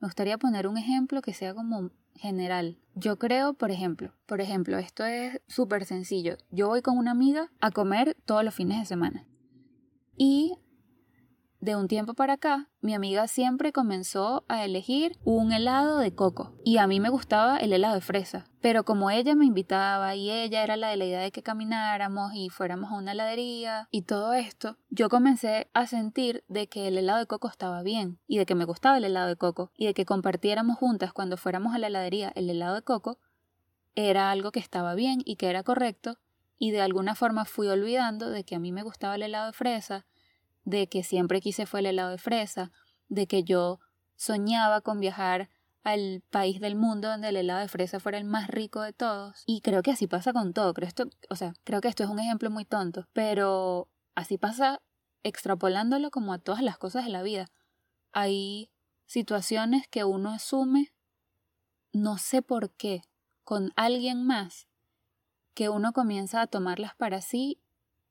Me 0.00 0.06
gustaría 0.06 0.38
poner 0.38 0.68
un 0.68 0.78
ejemplo 0.78 1.22
que 1.22 1.32
sea 1.32 1.54
como 1.54 1.90
general. 2.14 2.78
Yo 2.94 3.18
creo, 3.18 3.54
por 3.54 3.70
ejemplo, 3.70 4.12
por 4.26 4.40
ejemplo, 4.40 4.78
esto 4.78 5.04
es 5.04 5.40
súper 5.48 5.84
sencillo. 5.84 6.36
Yo 6.50 6.68
voy 6.68 6.82
con 6.82 6.98
una 6.98 7.10
amiga 7.10 7.50
a 7.60 7.70
comer 7.70 8.16
todos 8.24 8.44
los 8.44 8.54
fines 8.54 8.78
de 8.78 8.86
semana. 8.86 9.26
Y 10.16 10.54
de 11.66 11.74
un 11.74 11.88
tiempo 11.88 12.14
para 12.14 12.34
acá, 12.34 12.68
mi 12.80 12.94
amiga 12.94 13.26
siempre 13.26 13.72
comenzó 13.72 14.44
a 14.46 14.64
elegir 14.64 15.18
un 15.24 15.50
helado 15.50 15.98
de 15.98 16.14
coco 16.14 16.54
y 16.64 16.78
a 16.78 16.86
mí 16.86 17.00
me 17.00 17.08
gustaba 17.08 17.56
el 17.56 17.72
helado 17.72 17.96
de 17.96 18.00
fresa. 18.00 18.44
Pero 18.60 18.84
como 18.84 19.10
ella 19.10 19.34
me 19.34 19.46
invitaba 19.46 20.14
y 20.14 20.30
ella 20.30 20.62
era 20.62 20.76
la 20.76 20.90
de 20.90 20.96
la 20.96 21.06
idea 21.06 21.20
de 21.20 21.32
que 21.32 21.42
camináramos 21.42 22.32
y 22.34 22.50
fuéramos 22.50 22.92
a 22.92 22.94
una 22.94 23.12
heladería 23.12 23.88
y 23.90 24.02
todo 24.02 24.32
esto, 24.32 24.78
yo 24.90 25.08
comencé 25.08 25.68
a 25.74 25.88
sentir 25.88 26.44
de 26.46 26.68
que 26.68 26.86
el 26.86 26.98
helado 26.98 27.18
de 27.18 27.26
coco 27.26 27.48
estaba 27.48 27.82
bien 27.82 28.20
y 28.28 28.38
de 28.38 28.46
que 28.46 28.54
me 28.54 28.64
gustaba 28.64 28.98
el 28.98 29.04
helado 29.04 29.26
de 29.26 29.36
coco 29.36 29.72
y 29.76 29.86
de 29.86 29.94
que 29.94 30.06
compartiéramos 30.06 30.78
juntas 30.78 31.12
cuando 31.12 31.36
fuéramos 31.36 31.74
a 31.74 31.78
la 31.78 31.88
heladería 31.88 32.30
el 32.36 32.48
helado 32.48 32.76
de 32.76 32.82
coco 32.82 33.18
era 33.96 34.30
algo 34.30 34.52
que 34.52 34.60
estaba 34.60 34.94
bien 34.94 35.20
y 35.24 35.34
que 35.34 35.50
era 35.50 35.64
correcto 35.64 36.20
y 36.58 36.70
de 36.70 36.80
alguna 36.80 37.16
forma 37.16 37.44
fui 37.44 37.66
olvidando 37.66 38.30
de 38.30 38.44
que 38.44 38.54
a 38.54 38.60
mí 38.60 38.70
me 38.70 38.84
gustaba 38.84 39.16
el 39.16 39.24
helado 39.24 39.46
de 39.46 39.52
fresa 39.52 40.06
de 40.66 40.88
que 40.88 41.02
siempre 41.02 41.40
quise 41.40 41.64
fue 41.64 41.80
el 41.80 41.86
helado 41.86 42.10
de 42.10 42.18
fresa, 42.18 42.72
de 43.08 43.26
que 43.26 43.44
yo 43.44 43.80
soñaba 44.16 44.82
con 44.82 45.00
viajar 45.00 45.48
al 45.84 46.24
país 46.30 46.60
del 46.60 46.74
mundo 46.74 47.08
donde 47.08 47.28
el 47.28 47.36
helado 47.36 47.60
de 47.60 47.68
fresa 47.68 48.00
fuera 48.00 48.18
el 48.18 48.24
más 48.24 48.48
rico 48.48 48.82
de 48.82 48.92
todos. 48.92 49.44
Y 49.46 49.60
creo 49.60 49.82
que 49.82 49.92
así 49.92 50.08
pasa 50.08 50.32
con 50.32 50.52
todo. 50.52 50.74
Creo, 50.74 50.88
esto, 50.88 51.08
o 51.30 51.36
sea, 51.36 51.54
creo 51.62 51.80
que 51.80 51.86
esto 51.86 52.02
es 52.02 52.10
un 52.10 52.18
ejemplo 52.18 52.50
muy 52.50 52.64
tonto, 52.64 53.06
pero 53.12 53.88
así 54.16 54.36
pasa 54.36 54.82
extrapolándolo 55.22 56.10
como 56.10 56.32
a 56.32 56.38
todas 56.38 56.62
las 56.62 56.76
cosas 56.76 57.04
de 57.04 57.10
la 57.10 57.22
vida. 57.22 57.46
Hay 58.12 58.68
situaciones 59.06 59.86
que 59.86 60.02
uno 60.02 60.30
asume, 60.30 60.92
no 61.92 62.18
sé 62.18 62.42
por 62.42 62.72
qué, 62.72 63.02
con 63.44 63.70
alguien 63.76 64.26
más, 64.26 64.66
que 65.54 65.68
uno 65.68 65.92
comienza 65.92 66.40
a 66.40 66.46
tomarlas 66.48 66.96
para 66.96 67.20
sí 67.20 67.60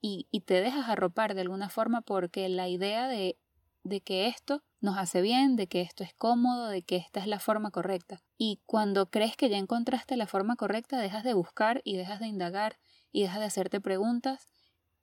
y, 0.08 0.42
te 0.42 0.62
dejas 0.62 0.88
arropar 0.88 1.34
de 1.34 1.42
alguna 1.42 1.68
forma 1.70 2.02
porque 2.02 2.48
la 2.48 2.68
idea 2.68 3.08
de, 3.08 3.40
de 3.84 4.02
que 4.02 4.28
esto 4.28 4.62
nos 4.80 5.00
hace 5.00 5.22
bien, 5.22 5.56
de 5.56 5.66
que 5.66 5.82
esto 5.82 6.04
es 6.04 6.14
cómodo, 6.14 6.68
de 6.68 6.84
que 6.84 6.96
esta 6.96 7.20
es 7.20 7.26
la 7.26 7.40
forma 7.40 7.72
correcta. 7.72 8.22
Y 8.38 8.62
cuando 8.68 9.10
crees 9.10 9.36
que 9.36 9.50
ya 9.50 9.58
encontraste 9.58 10.16
la 10.16 10.28
forma 10.28 10.58
correcta, 10.58 11.00
dejas 11.00 11.24
de 11.24 11.34
buscar 11.34 11.82
y 11.84 11.98
dejas 11.98 12.20
de 12.20 12.28
indagar 12.28 12.78
y 13.12 13.24
dejas 13.24 13.40
de 13.40 13.46
hacerte 13.46 13.82
preguntas 13.82 14.48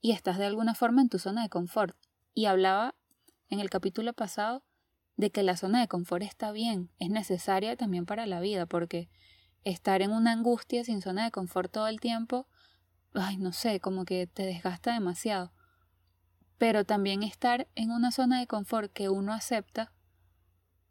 y 0.00 0.12
estás 0.12 0.38
de 0.38 0.47
alguna 0.47 0.76
forma 0.76 1.02
en 1.02 1.09
tu 1.09 1.18
zona 1.18 1.42
de 1.42 1.49
confort. 1.49 1.97
Y 2.32 2.44
hablaba 2.44 2.94
en 3.50 3.59
el 3.59 3.71
capítulo 3.71 4.12
pasado 4.12 4.62
de 5.16 5.30
que 5.32 5.42
la 5.42 5.56
zona 5.56 5.80
de 5.80 5.88
confort 5.88 6.23
está 6.23 6.52
bien, 6.52 6.90
es 7.00 7.11
necesaria 7.11 7.76
también 7.76 8.06
para 8.06 8.26
la 8.26 8.38
vida, 8.38 8.66
porque 8.66 9.11
estar 9.64 10.00
en 10.00 10.12
una 10.12 10.30
angustia 10.30 10.85
sin 10.85 11.02
zona 11.02 11.25
de 11.25 11.32
confort 11.32 11.73
todo 11.73 11.88
el 11.88 11.99
tiempo 11.99 12.47
ay, 13.14 13.37
no 13.37 13.52
sé, 13.52 13.81
como 13.81 14.04
que 14.04 14.26
te 14.26 14.45
desgasta 14.45 14.95
demasiado. 14.95 15.52
Pero 16.59 16.85
también 16.85 17.23
estar 17.23 17.69
en 17.75 17.90
una 17.90 18.12
zona 18.12 18.40
de 18.40 18.47
confort 18.47 18.92
que 18.92 19.09
uno 19.09 19.33
acepta, 19.33 19.92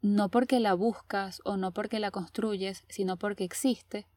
no 0.00 0.30
porque 0.30 0.60
la 0.60 0.74
buscas 0.74 1.40
o 1.44 1.56
no 1.56 1.72
porque 1.72 2.00
la 2.00 2.10
construyes, 2.10 2.84
sino 2.88 3.16
porque 3.16 3.44
existe, 3.44 4.08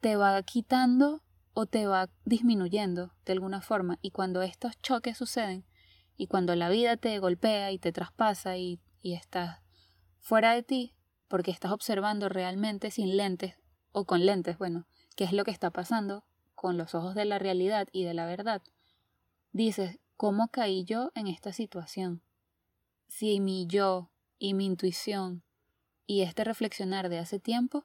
te 0.00 0.16
va 0.16 0.42
quitando 0.42 1.22
o 1.54 1.66
te 1.66 1.86
va 1.86 2.10
disminuyendo 2.24 3.14
de 3.24 3.32
alguna 3.32 3.60
forma. 3.60 3.98
Y 4.02 4.10
cuando 4.10 4.42
estos 4.42 4.80
choques 4.80 5.16
suceden, 5.16 5.64
y 6.16 6.26
cuando 6.26 6.54
la 6.54 6.68
vida 6.68 6.96
te 6.96 7.18
golpea 7.18 7.72
y 7.72 7.78
te 7.78 7.92
traspasa 7.92 8.56
y, 8.56 8.80
y 9.00 9.14
estás 9.14 9.60
fuera 10.20 10.54
de 10.54 10.62
ti, 10.62 10.94
porque 11.28 11.50
estás 11.50 11.72
observando 11.72 12.28
realmente 12.28 12.90
sin 12.90 13.16
lentes 13.16 13.56
o 13.90 14.04
con 14.04 14.24
lentes, 14.24 14.58
bueno, 14.58 14.86
qué 15.16 15.24
es 15.24 15.32
lo 15.32 15.44
que 15.44 15.50
está 15.50 15.70
pasando, 15.70 16.24
con 16.62 16.78
los 16.78 16.94
ojos 16.94 17.16
de 17.16 17.24
la 17.24 17.40
realidad 17.40 17.88
y 17.90 18.04
de 18.04 18.14
la 18.14 18.24
verdad, 18.24 18.62
dices, 19.50 19.98
¿cómo 20.16 20.46
caí 20.46 20.84
yo 20.84 21.10
en 21.16 21.26
esta 21.26 21.52
situación? 21.52 22.22
Si 23.08 23.40
mi 23.40 23.66
yo 23.66 24.12
y 24.38 24.54
mi 24.54 24.66
intuición 24.66 25.42
y 26.06 26.22
este 26.22 26.44
reflexionar 26.44 27.08
de 27.08 27.18
hace 27.18 27.40
tiempo, 27.40 27.84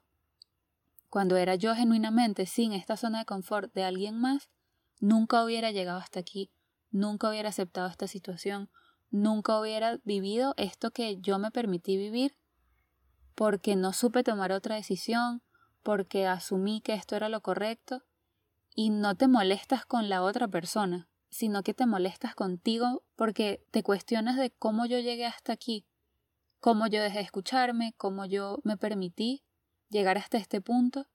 cuando 1.09 1.37
era 1.37 1.55
yo 1.55 1.73
genuinamente 1.73 2.45
sin 2.45 2.71
esta 2.71 2.97
zona 2.97 3.17
de 3.17 3.25
confort 3.25 3.73
de 3.73 3.83
alguien 3.83 4.15
más, 4.19 4.51
nunca 4.99 5.43
hubiera 5.43 5.71
llegado 5.71 5.97
hasta 5.97 6.19
aquí, 6.19 6.51
nunca 6.91 7.29
hubiera 7.29 7.49
aceptado 7.49 7.87
esta 7.87 8.07
situación, 8.07 8.69
nunca 9.09 9.59
hubiera 9.59 9.97
vivido 10.03 10.53
esto 10.55 10.91
que 10.91 11.19
yo 11.19 11.39
me 11.39 11.49
permití 11.49 11.97
vivir 11.97 12.37
porque 13.33 13.75
no 13.75 13.91
supe 13.91 14.21
tomar 14.21 14.51
otra 14.51 14.75
decisión, 14.75 15.41
porque 15.81 16.27
asumí 16.27 16.79
que 16.81 16.93
esto 16.93 17.15
era 17.15 17.27
lo 17.27 17.41
correcto 17.41 18.03
y 18.79 18.91
no 18.91 19.15
te 19.15 19.27
molestas 19.27 19.87
con 19.87 20.07
la 20.07 20.21
otra 20.21 20.47
persona, 20.47 21.09
sino 21.31 21.63
que 21.63 21.73
te 21.73 21.87
molestas 21.87 22.35
contigo 22.35 23.03
porque 23.15 23.65
te 23.71 23.81
cuestionas 23.81 24.37
de 24.37 24.51
cómo 24.51 24.85
yo 24.85 24.99
llegué 24.99 25.25
hasta 25.25 25.51
aquí, 25.51 25.87
cómo 26.59 26.85
yo 26.85 27.01
dejé 27.01 27.17
de 27.17 27.23
escucharme, 27.23 27.95
cómo 27.97 28.27
yo 28.27 28.59
me 28.63 28.77
permití 28.77 29.43
llegar 29.89 30.19
hasta 30.19 30.37
este 30.37 30.61
punto. 30.61 31.07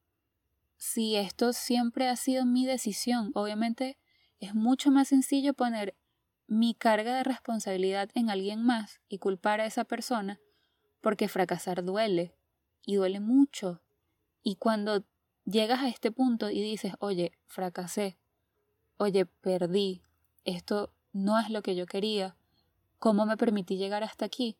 Si 0.77 1.15
esto 1.15 1.53
siempre 1.53 2.09
ha 2.09 2.17
sido 2.17 2.45
mi 2.45 2.67
decisión, 2.67 3.31
obviamente 3.35 3.97
es 4.41 4.57
mucho 4.57 4.91
más 4.91 5.07
sencillo 5.07 5.55
poner 5.55 5.97
mi 6.49 6.75
carga 6.75 7.17
de 7.17 7.23
responsabilidad 7.23 8.11
en 8.15 8.29
alguien 8.29 8.61
más 8.65 9.01
y 9.09 9.19
culpar 9.19 9.61
a 9.61 9.67
esa 9.67 9.85
persona, 9.85 10.41
porque 11.01 11.29
fracasar 11.29 11.85
duele, 11.85 12.35
y 12.85 12.97
duele 12.97 13.21
mucho. 13.21 13.85
Y 14.43 14.57
cuando 14.57 15.05
llegas 15.45 15.81
a 15.81 15.89
este 15.89 16.11
punto 16.11 16.51
y 16.51 16.63
dices, 16.63 16.95
oye, 16.99 17.33
fracasé, 17.47 18.19
oye, 18.97 19.27
perdí, 19.27 20.03
esto 20.45 20.93
no 21.13 21.39
es 21.39 21.51
lo 21.51 21.63
que 21.63 21.75
yo 21.75 21.87
quería, 21.87 22.37
¿cómo 22.99 23.27
me 23.27 23.37
permití 23.37 23.77
llegar 23.77 24.05
hasta 24.05 24.25
aquí? 24.25 24.59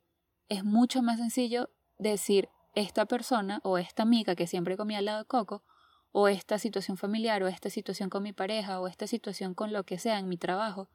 Es 0.49 0.65
mucho 0.65 1.03
más 1.03 1.19
sencillo 1.19 1.71
decir, 1.99 2.49
esta 2.75 3.07
persona 3.07 3.61
o 3.65 3.79
esta 3.79 4.03
amiga 4.03 4.35
que 4.35 4.47
siempre 4.47 4.77
comía 4.77 4.99
al 4.99 5.05
lado 5.05 5.19
de 5.21 5.25
coco, 5.27 5.63
o 6.11 6.29
esta 6.29 6.59
situación 6.59 6.97
familiar, 6.97 7.43
o 7.43 7.49
esta 7.49 7.71
situación 7.71 8.11
con 8.11 8.23
mi 8.23 8.33
pareja, 8.33 8.81
o 8.81 8.87
esta 8.87 9.07
situación 9.07 9.55
con 9.55 9.73
lo 9.73 9.85
que 9.85 9.99
sea 9.99 10.19
en 10.19 10.29
mi 10.29 10.37
trabajo, 10.37 10.91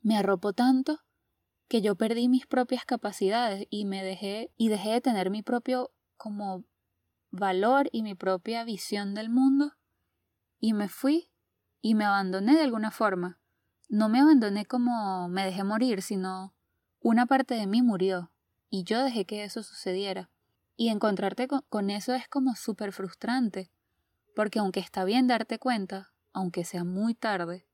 me 0.00 0.16
arropó 0.16 0.52
tanto 0.52 1.00
que 1.68 1.82
yo 1.82 1.94
perdí 1.94 2.28
mis 2.28 2.46
propias 2.46 2.84
capacidades 2.84 3.66
y 3.70 3.84
me 3.84 4.02
dejé 4.02 4.50
y 4.56 4.68
dejé 4.68 4.90
de 4.90 5.00
tener 5.00 5.30
mi 5.30 5.42
propio 5.42 5.92
como 6.16 6.64
valor 7.30 7.88
y 7.92 8.02
mi 8.02 8.14
propia 8.14 8.64
visión 8.64 9.14
del 9.14 9.30
mundo 9.30 9.74
y 10.58 10.72
me 10.72 10.88
fui 10.88 11.30
y 11.80 11.94
me 11.94 12.04
abandoné 12.04 12.54
de 12.54 12.62
alguna 12.62 12.90
forma. 12.90 13.38
No 13.88 14.08
me 14.08 14.20
abandoné 14.20 14.66
como 14.66 15.28
me 15.28 15.44
dejé 15.44 15.64
morir, 15.64 16.02
sino 16.02 16.54
una 17.00 17.26
parte 17.26 17.54
de 17.54 17.66
mí 17.66 17.82
murió 17.82 18.30
y 18.68 18.84
yo 18.84 19.02
dejé 19.02 19.24
que 19.24 19.44
eso 19.44 19.62
sucediera. 19.62 20.30
Y 20.76 20.88
encontrarte 20.88 21.46
con, 21.46 21.90
eso 21.90 22.14
es 22.14 22.26
como 22.28 22.54
súper 22.54 22.92
frustrante, 22.92 23.70
porque 24.34 24.60
aunque 24.60 24.80
está 24.80 25.04
bien 25.04 25.26
darte 25.26 25.58
cuenta, 25.58 26.12
aunque 26.32 26.64
sea 26.64 26.84
muy 26.84 27.14
tarde, 27.14 27.66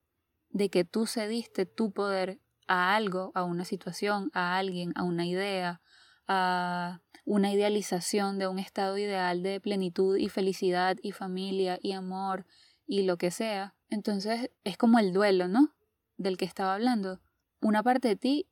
de 0.49 0.69
que 0.69 0.83
tú 0.83 1.05
cediste 1.05 1.65
tu 1.65 1.93
poder 1.93 2.41
a 2.67 2.95
algo, 2.95 3.31
a 3.33 3.43
una 3.43 3.63
situación, 3.63 4.29
a 4.33 4.57
alguien, 4.57 4.91
a 4.95 5.03
una 5.03 5.25
idea, 5.25 5.81
a 6.27 7.01
una 7.25 7.51
idealización 7.51 8.39
de 8.39 8.47
un 8.47 8.59
estado 8.59 8.97
ideal 8.97 9.43
de 9.43 9.59
plenitud 9.59 10.17
y 10.17 10.29
felicidad 10.29 10.97
y 11.01 11.11
familia 11.11 11.77
y 11.81 11.91
amor 11.91 12.45
y 12.87 13.03
lo 13.03 13.17
que 13.17 13.31
sea. 13.31 13.75
Entonces 13.89 14.49
es 14.63 14.77
como 14.77 14.99
el 14.99 15.13
duelo, 15.13 15.47
¿no? 15.47 15.75
Del 16.17 16.37
que 16.37 16.45
estaba 16.45 16.73
hablando. 16.73 17.19
Una 17.59 17.83
parte 17.83 18.07
de 18.07 18.15
ti 18.15 18.47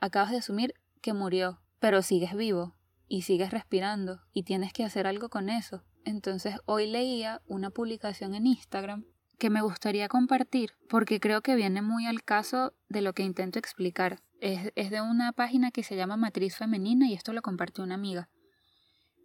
acabas 0.00 0.30
de 0.30 0.38
asumir 0.38 0.74
que 1.00 1.12
murió, 1.12 1.60
pero 1.80 2.02
sigues 2.02 2.34
vivo 2.34 2.74
y 3.08 3.22
sigues 3.22 3.50
respirando 3.50 4.22
y 4.32 4.44
tienes 4.44 4.72
que 4.72 4.84
hacer 4.84 5.06
algo 5.06 5.28
con 5.28 5.48
eso. 5.48 5.84
Entonces 6.04 6.56
hoy 6.66 6.86
leía 6.86 7.42
una 7.46 7.70
publicación 7.70 8.34
en 8.34 8.46
Instagram 8.46 9.04
que 9.38 9.50
me 9.50 9.62
gustaría 9.62 10.08
compartir 10.08 10.72
porque 10.88 11.20
creo 11.20 11.42
que 11.42 11.56
viene 11.56 11.82
muy 11.82 12.06
al 12.06 12.22
caso 12.22 12.72
de 12.88 13.02
lo 13.02 13.12
que 13.12 13.22
intento 13.22 13.58
explicar. 13.58 14.22
Es, 14.40 14.72
es 14.74 14.90
de 14.90 15.00
una 15.00 15.32
página 15.32 15.70
que 15.70 15.82
se 15.82 15.96
llama 15.96 16.16
Matriz 16.16 16.56
Femenina 16.56 17.08
y 17.08 17.14
esto 17.14 17.32
lo 17.32 17.42
compartió 17.42 17.84
una 17.84 17.94
amiga. 17.94 18.28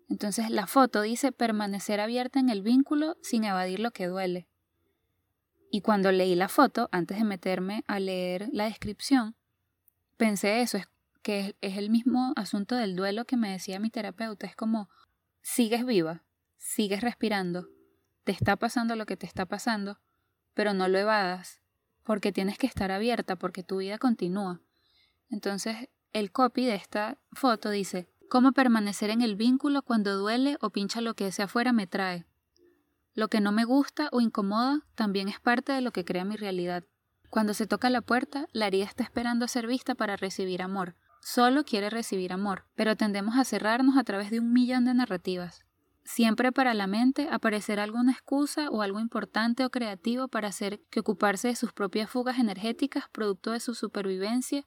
Entonces 0.09 0.49
la 0.49 0.65
foto 0.65 1.01
dice 1.01 1.31
permanecer 1.31 1.99
abierta 1.99 2.39
en 2.39 2.49
el 2.49 2.61
vínculo 2.61 3.17
sin 3.21 3.43
evadir 3.43 3.79
lo 3.79 3.91
que 3.91 4.07
duele. 4.07 4.47
Y 5.71 5.81
cuando 5.81 6.11
leí 6.11 6.33
la 6.33 6.49
foto, 6.49 6.89
antes 6.91 7.17
de 7.19 7.23
meterme 7.23 7.83
a 7.87 7.99
leer 7.99 8.49
la 8.51 8.65
descripción, 8.65 9.35
pensé 10.17 10.61
eso, 10.61 10.77
es 10.77 10.87
que 11.21 11.55
es 11.61 11.77
el 11.77 11.91
mismo 11.91 12.33
asunto 12.35 12.75
del 12.75 12.95
duelo 12.95 13.25
que 13.25 13.37
me 13.37 13.51
decía 13.51 13.79
mi 13.79 13.91
terapeuta, 13.91 14.47
es 14.47 14.55
como 14.55 14.89
sigues 15.41 15.85
viva, 15.85 16.23
sigues 16.57 17.01
respirando, 17.01 17.67
te 18.23 18.31
está 18.31 18.55
pasando 18.55 18.95
lo 18.95 19.05
que 19.05 19.17
te 19.17 19.27
está 19.27 19.45
pasando, 19.45 19.99
pero 20.55 20.73
no 20.73 20.87
lo 20.87 20.97
evadas, 20.97 21.61
porque 22.03 22.31
tienes 22.31 22.57
que 22.57 22.67
estar 22.67 22.91
abierta, 22.91 23.35
porque 23.35 23.63
tu 23.63 23.77
vida 23.77 23.99
continúa. 23.99 24.61
Entonces, 25.29 25.89
el 26.11 26.31
copy 26.31 26.65
de 26.65 26.75
esta 26.75 27.17
foto 27.31 27.69
dice, 27.69 28.09
¿cómo 28.29 28.51
permanecer 28.51 29.09
en 29.09 29.21
el 29.21 29.35
vínculo 29.35 29.83
cuando 29.83 30.17
duele 30.17 30.57
o 30.61 30.71
pincha 30.71 31.01
lo 31.01 31.13
que 31.13 31.27
ese 31.27 31.43
afuera 31.43 31.71
me 31.71 31.87
trae? 31.87 32.25
Lo 33.13 33.27
que 33.27 33.41
no 33.41 33.51
me 33.51 33.65
gusta 33.65 34.09
o 34.11 34.21
incomoda 34.21 34.85
también 34.95 35.27
es 35.29 35.39
parte 35.39 35.71
de 35.71 35.81
lo 35.81 35.91
que 35.91 36.05
crea 36.05 36.25
mi 36.25 36.35
realidad. 36.35 36.83
Cuando 37.29 37.53
se 37.53 37.67
toca 37.67 37.89
la 37.89 38.01
puerta, 38.01 38.47
la 38.53 38.67
herida 38.67 38.85
está 38.85 39.03
esperando 39.03 39.47
ser 39.47 39.67
vista 39.67 39.93
para 39.93 40.15
recibir 40.15 40.61
amor. 40.61 40.95
Solo 41.21 41.63
quiere 41.63 41.89
recibir 41.89 42.33
amor, 42.33 42.65
pero 42.75 42.95
tendemos 42.95 43.37
a 43.37 43.43
cerrarnos 43.43 43.97
a 43.97 44.03
través 44.03 44.31
de 44.31 44.39
un 44.39 44.51
millón 44.51 44.85
de 44.85 44.93
narrativas. 44.93 45.65
Siempre 46.03 46.51
para 46.51 46.73
la 46.73 46.87
mente 46.87 47.27
aparecerá 47.29 47.83
alguna 47.83 48.13
excusa 48.13 48.69
o 48.71 48.81
algo 48.81 48.99
importante 48.99 49.63
o 49.63 49.69
creativo 49.69 50.27
para 50.27 50.47
hacer 50.47 50.79
que 50.89 51.01
ocuparse 51.01 51.49
de 51.49 51.55
sus 51.55 51.71
propias 51.71 52.09
fugas 52.09 52.39
energéticas 52.39 53.09
producto 53.09 53.51
de 53.51 53.59
su 53.59 53.75
supervivencia 53.75 54.65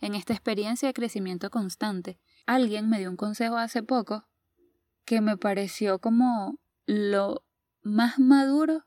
en 0.00 0.14
esta 0.14 0.32
experiencia 0.32 0.88
de 0.88 0.94
crecimiento 0.94 1.50
constante. 1.50 2.18
Alguien 2.46 2.88
me 2.88 2.98
dio 2.98 3.10
un 3.10 3.16
consejo 3.16 3.56
hace 3.56 3.82
poco 3.82 4.26
que 5.04 5.20
me 5.20 5.36
pareció 5.36 5.98
como 5.98 6.58
lo 6.86 7.44
más 7.82 8.18
maduro 8.18 8.86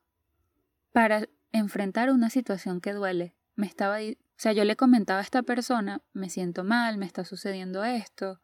para 0.92 1.28
enfrentar 1.52 2.12
una 2.12 2.30
situación 2.30 2.82
que 2.82 2.94
duele. 2.94 3.36
Me 3.56 3.68
estaba, 3.68 3.98
o 4.00 4.16
sea, 4.38 4.54
yo 4.54 4.64
le 4.64 4.76
comentaba 4.76 5.20
a 5.20 5.24
esta 5.24 5.44
persona, 5.44 6.02
me 6.14 6.30
siento 6.30 6.64
mal, 6.64 6.98
me 6.98 7.06
está 7.06 7.24
sucediendo 7.24 7.84
esto, 7.84 8.40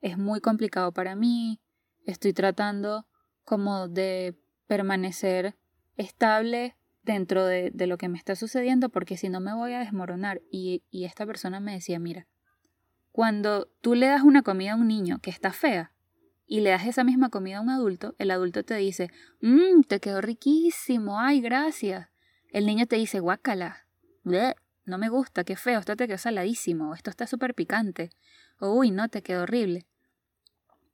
es 0.00 0.18
muy 0.18 0.40
complicado 0.40 0.92
para 0.92 1.16
mí, 1.16 1.60
estoy 2.06 2.32
tratando 2.32 3.06
como 3.44 3.88
de 3.88 4.40
permanecer 4.66 5.56
estable 5.96 6.76
dentro 7.02 7.44
de, 7.46 7.70
de, 7.72 7.86
lo 7.86 7.96
que 7.98 8.08
me 8.08 8.18
está 8.18 8.36
sucediendo 8.36 8.88
porque 8.88 9.16
si 9.16 9.28
no 9.28 9.40
me 9.40 9.54
voy 9.54 9.72
a 9.72 9.80
desmoronar. 9.80 10.40
Y, 10.50 10.82
y 10.90 11.04
esta 11.04 11.26
persona 11.26 11.60
me 11.60 11.72
decía, 11.72 11.98
mira, 11.98 12.26
cuando 13.12 13.68
tú 13.80 13.94
le 13.94 14.06
das 14.06 14.22
una 14.22 14.42
comida 14.42 14.72
a 14.72 14.76
un 14.76 14.88
niño 14.88 15.18
que 15.20 15.30
está 15.30 15.52
fea, 15.52 15.92
y 16.50 16.60
le 16.60 16.70
das 16.70 16.86
esa 16.86 17.04
misma 17.04 17.28
comida 17.28 17.58
a 17.58 17.60
un 17.60 17.68
adulto, 17.68 18.14
el 18.18 18.30
adulto 18.30 18.64
te 18.64 18.74
dice, 18.76 19.10
mmm, 19.40 19.82
te 19.86 20.00
quedó 20.00 20.22
riquísimo, 20.22 21.20
ay, 21.20 21.42
gracias. 21.42 22.08
El 22.50 22.64
niño 22.64 22.86
te 22.86 22.96
dice, 22.96 23.20
guácala, 23.20 23.86
no 24.86 24.96
me 24.96 25.10
gusta, 25.10 25.44
qué 25.44 25.56
feo, 25.56 25.78
esto 25.78 25.94
te 25.94 26.06
quedó 26.06 26.16
saladísimo, 26.16 26.94
esto 26.94 27.10
está 27.10 27.26
súper 27.26 27.54
picante, 27.54 28.10
o 28.58 28.72
uy, 28.72 28.90
no, 28.90 29.10
te 29.10 29.22
quedó 29.22 29.42
horrible. 29.42 29.86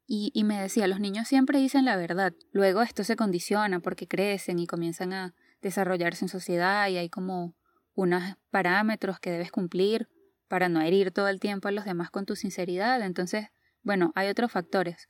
Y, 0.06 0.32
y 0.34 0.42
me 0.42 0.60
decía, 0.60 0.88
los 0.88 0.98
niños 0.98 1.28
siempre 1.28 1.60
dicen 1.60 1.84
la 1.84 1.96
verdad, 1.96 2.34
luego 2.52 2.82
esto 2.82 3.04
se 3.04 3.14
condiciona 3.14 3.78
porque 3.78 4.08
crecen 4.08 4.58
y 4.58 4.66
comienzan 4.66 5.12
a 5.12 5.34
desarrollarse 5.64 6.24
en 6.24 6.28
sociedad 6.28 6.88
y 6.88 6.96
hay 6.96 7.10
como 7.10 7.56
unos 7.94 8.36
parámetros 8.50 9.18
que 9.18 9.32
debes 9.32 9.50
cumplir 9.50 10.08
para 10.46 10.68
no 10.68 10.80
herir 10.80 11.10
todo 11.10 11.26
el 11.26 11.40
tiempo 11.40 11.66
a 11.66 11.72
los 11.72 11.84
demás 11.84 12.10
con 12.10 12.24
tu 12.24 12.36
sinceridad. 12.36 13.02
Entonces, 13.02 13.48
bueno, 13.82 14.12
hay 14.14 14.28
otros 14.28 14.52
factores 14.52 15.08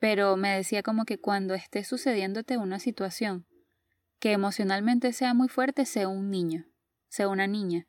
pero 0.00 0.36
me 0.36 0.56
decía 0.56 0.82
como 0.82 1.04
que 1.04 1.20
cuando 1.20 1.54
esté 1.54 1.84
sucediéndote 1.84 2.56
una 2.56 2.80
situación 2.80 3.46
que 4.18 4.32
emocionalmente 4.32 5.12
sea 5.12 5.34
muy 5.34 5.48
fuerte, 5.48 5.84
sea 5.84 6.08
un 6.08 6.30
niño, 6.30 6.66
sea 7.08 7.28
una 7.28 7.46
niña, 7.46 7.86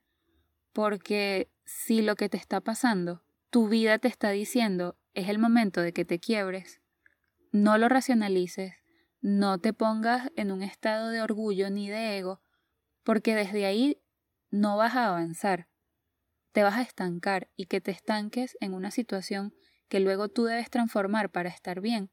porque 0.74 1.50
si 1.66 2.02
lo 2.02 2.16
que 2.16 2.30
te 2.30 2.38
está 2.38 2.62
pasando, 2.62 3.24
tu 3.50 3.68
vida 3.70 3.98
te 3.98 4.10
está 4.10 4.30
diciendo, 4.30 4.98
es 5.14 5.30
el 5.30 5.40
momento 5.40 5.82
de 5.82 5.94
que 5.94 6.06
te 6.06 6.20
quiebres, 6.20 6.82
no 7.52 7.78
lo 7.78 7.90
racionalices, 7.90 8.74
no 9.22 9.60
te 9.60 9.74
pongas 9.74 10.32
en 10.36 10.52
un 10.52 10.64
estado 10.64 11.10
de 11.10 11.22
orgullo 11.22 11.70
ni 11.70 11.90
de 11.90 12.18
ego, 12.18 12.42
porque 13.04 13.36
desde 13.36 13.66
ahí 13.66 14.02
no 14.50 14.78
vas 14.78 14.96
a 14.96 15.08
avanzar, 15.08 15.68
te 16.52 16.64
vas 16.64 16.76
a 16.76 16.82
estancar 16.82 17.50
y 17.56 17.66
que 17.66 17.82
te 17.82 17.92
estanques 17.92 18.58
en 18.60 18.74
una 18.74 18.92
situación 18.92 19.54
que 19.88 20.00
luego 20.00 20.30
tú 20.30 20.46
debes 20.46 20.70
transformar 20.70 21.30
para 21.30 21.50
estar 21.50 21.82
bien, 21.82 22.12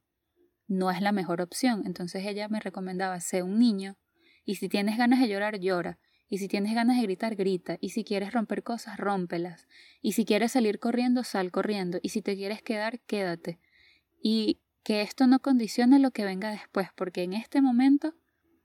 no 0.66 0.90
es 0.90 1.00
la 1.00 1.12
mejor 1.12 1.40
opción. 1.40 1.82
Entonces 1.86 2.24
ella 2.26 2.48
me 2.48 2.60
recomendaba, 2.60 3.20
sé 3.20 3.42
un 3.42 3.58
niño, 3.58 3.96
y 4.44 4.56
si 4.56 4.68
tienes 4.68 4.98
ganas 4.98 5.20
de 5.20 5.28
llorar, 5.28 5.58
llora, 5.58 5.98
y 6.28 6.38
si 6.38 6.48
tienes 6.48 6.74
ganas 6.74 6.96
de 6.96 7.02
gritar, 7.02 7.36
grita, 7.36 7.78
y 7.80 7.90
si 7.90 8.04
quieres 8.04 8.32
romper 8.32 8.62
cosas, 8.62 8.98
rómpelas, 8.98 9.66
y 10.02 10.12
si 10.12 10.24
quieres 10.24 10.52
salir 10.52 10.78
corriendo, 10.78 11.24
sal 11.24 11.50
corriendo, 11.50 11.98
y 12.02 12.10
si 12.10 12.20
te 12.20 12.36
quieres 12.36 12.62
quedar, 12.62 13.00
quédate. 13.00 13.60
Y 14.22 14.60
que 14.88 15.02
esto 15.02 15.26
no 15.26 15.40
condicione 15.40 15.98
lo 15.98 16.12
que 16.12 16.24
venga 16.24 16.50
después, 16.50 16.88
porque 16.96 17.22
en 17.22 17.34
este 17.34 17.60
momento 17.60 18.14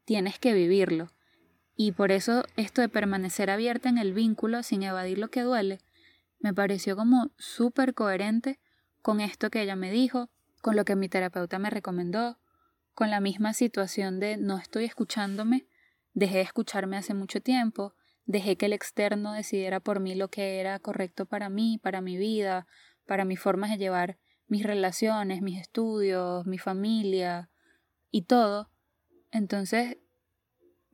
tienes 0.06 0.40
que 0.40 0.54
vivirlo. 0.54 1.12
Y 1.76 1.92
por 1.92 2.14
eso 2.14 2.46
esto 2.56 2.80
de 2.80 2.88
permanecer 2.88 3.50
abierta 3.50 3.90
en 3.90 3.98
el 3.98 4.14
vínculo 4.14 4.64
sin 4.64 4.84
evadir 4.84 5.18
lo 5.18 5.28
que 5.28 5.42
duele, 5.42 5.80
me 6.40 6.54
pareció 6.54 6.96
como 6.96 7.32
súper 7.38 7.94
coherente 7.94 8.62
con 9.02 9.20
esto 9.20 9.50
que 9.50 9.64
ella 9.64 9.76
me 9.76 9.92
dijo, 9.92 10.30
con 10.62 10.78
lo 10.78 10.86
que 10.86 10.96
mi 10.96 11.10
terapeuta 11.10 11.60
me 11.60 11.70
recomendó, 11.70 12.40
con 12.94 13.10
la 13.10 13.20
misma 13.20 13.54
situación 13.54 14.22
de 14.22 14.38
no 14.38 14.58
estoy 14.58 14.86
escuchándome, 14.86 15.68
dejé 16.14 16.36
de 16.36 16.44
escucharme 16.44 16.96
hace 16.96 17.14
mucho 17.14 17.42
tiempo, 17.42 17.96
dejé 18.24 18.56
que 18.56 18.68
el 18.68 18.72
externo 18.72 19.34
decidiera 19.34 19.82
por 19.82 20.00
mí 20.00 20.16
lo 20.16 20.30
que 20.30 20.62
era 20.62 20.80
correcto 20.80 21.26
para 21.26 21.50
mí, 21.50 21.82
para 21.84 22.00
mi 22.00 22.16
vida, 22.16 22.66
para 23.06 23.26
mis 23.26 23.42
formas 23.42 23.72
de 23.72 23.78
llevar 23.78 24.20
mis 24.48 24.64
relaciones, 24.64 25.42
mis 25.42 25.60
estudios, 25.60 26.46
mi 26.46 26.58
familia 26.58 27.50
y 28.12 28.24
todo. 28.24 28.70
Entonces, 29.32 29.98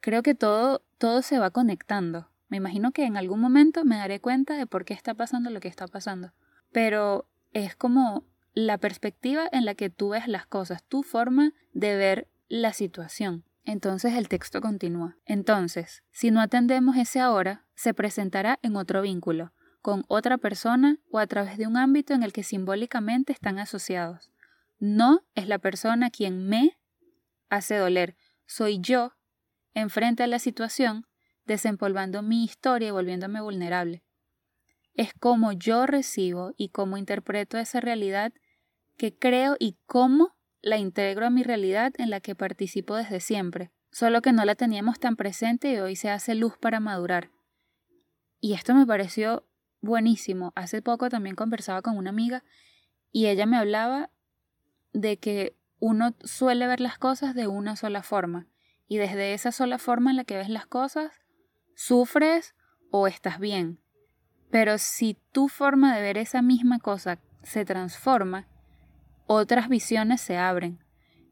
creo 0.01 0.23
que 0.23 0.35
todo 0.35 0.83
todo 0.99 1.23
se 1.23 1.39
va 1.39 1.49
conectando. 1.49 2.29
Me 2.49 2.57
imagino 2.57 2.91
que 2.91 3.05
en 3.05 3.17
algún 3.17 3.39
momento 3.39 3.85
me 3.85 3.95
daré 3.95 4.19
cuenta 4.19 4.55
de 4.55 4.67
por 4.67 4.85
qué 4.85 4.93
está 4.93 5.15
pasando 5.15 5.49
lo 5.49 5.61
que 5.61 5.67
está 5.67 5.87
pasando. 5.87 6.33
Pero 6.71 7.27
es 7.53 7.75
como 7.75 8.25
la 8.53 8.77
perspectiva 8.77 9.47
en 9.51 9.65
la 9.65 9.75
que 9.75 9.89
tú 9.89 10.09
ves 10.09 10.27
las 10.27 10.45
cosas, 10.45 10.83
tu 10.83 11.01
forma 11.03 11.53
de 11.73 11.95
ver 11.95 12.27
la 12.49 12.73
situación. 12.73 13.45
Entonces 13.63 14.13
el 14.13 14.27
texto 14.27 14.61
continúa. 14.61 15.17
Entonces, 15.25 16.03
si 16.11 16.31
no 16.31 16.41
atendemos 16.41 16.97
ese 16.97 17.21
ahora, 17.21 17.65
se 17.75 17.93
presentará 17.93 18.59
en 18.61 18.75
otro 18.75 19.01
vínculo, 19.01 19.53
con 19.81 20.05
otra 20.07 20.37
persona 20.37 20.97
o 21.11 21.19
a 21.19 21.27
través 21.27 21.57
de 21.57 21.67
un 21.67 21.77
ámbito 21.77 22.13
en 22.13 22.23
el 22.23 22.33
que 22.33 22.43
simbólicamente 22.43 23.33
están 23.33 23.59
asociados. 23.59 24.31
No 24.79 25.21
es 25.35 25.47
la 25.47 25.59
persona 25.59 26.09
quien 26.09 26.47
me 26.47 26.77
hace 27.49 27.77
doler, 27.77 28.15
soy 28.45 28.79
yo, 28.79 29.13
enfrente 29.73 30.23
a 30.23 30.27
la 30.27 30.39
situación, 30.39 31.05
desempolvando 31.45 32.21
mi 32.21 32.43
historia 32.43 32.89
y 32.89 32.91
volviéndome 32.91 33.41
vulnerable 33.41 34.03
es 34.99 35.13
cómo 35.17 35.53
yo 35.53 35.85
recibo 35.85 36.53
y 36.57 36.69
cómo 36.69 36.97
interpreto 36.97 37.57
esa 37.57 37.79
realidad 37.79 38.33
que 38.97 39.15
creo 39.15 39.55
y 39.57 39.77
cómo 39.85 40.35
la 40.61 40.77
integro 40.77 41.25
a 41.25 41.29
mi 41.29 41.41
realidad 41.41 41.93
en 41.97 42.09
la 42.09 42.19
que 42.19 42.35
participo 42.35 42.97
desde 42.97 43.21
siempre, 43.21 43.71
solo 43.91 44.21
que 44.21 44.33
no 44.33 44.43
la 44.43 44.55
teníamos 44.55 44.99
tan 44.99 45.15
presente 45.15 45.71
y 45.71 45.77
hoy 45.77 45.95
se 45.95 46.09
hace 46.09 46.35
luz 46.35 46.57
para 46.57 46.81
madurar. 46.81 47.29
Y 48.41 48.55
esto 48.55 48.75
me 48.75 48.85
pareció 48.85 49.45
buenísimo. 49.81 50.51
Hace 50.55 50.81
poco 50.81 51.09
también 51.09 51.35
conversaba 51.35 51.81
con 51.81 51.97
una 51.97 52.09
amiga 52.09 52.43
y 53.11 53.27
ella 53.27 53.45
me 53.45 53.57
hablaba 53.57 54.11
de 54.93 55.17
que 55.17 55.55
uno 55.79 56.15
suele 56.23 56.67
ver 56.67 56.81
las 56.81 56.97
cosas 56.97 57.35
de 57.35 57.47
una 57.47 57.75
sola 57.75 58.03
forma 58.03 58.47
y 58.87 58.97
desde 58.97 59.33
esa 59.33 59.51
sola 59.51 59.77
forma 59.77 60.11
en 60.11 60.17
la 60.17 60.23
que 60.23 60.35
ves 60.35 60.49
las 60.49 60.65
cosas, 60.65 61.13
sufres 61.75 62.55
o 62.91 63.07
estás 63.07 63.39
bien. 63.39 63.79
Pero 64.51 64.77
si 64.79 65.17
tu 65.31 65.47
forma 65.47 65.95
de 65.95 66.01
ver 66.01 66.17
esa 66.17 66.41
misma 66.41 66.79
cosa 66.79 67.19
se 67.43 67.65
transforma, 67.65 68.47
otras 69.27 69.69
visiones 69.69 70.21
se 70.21 70.37
abren. 70.37 70.83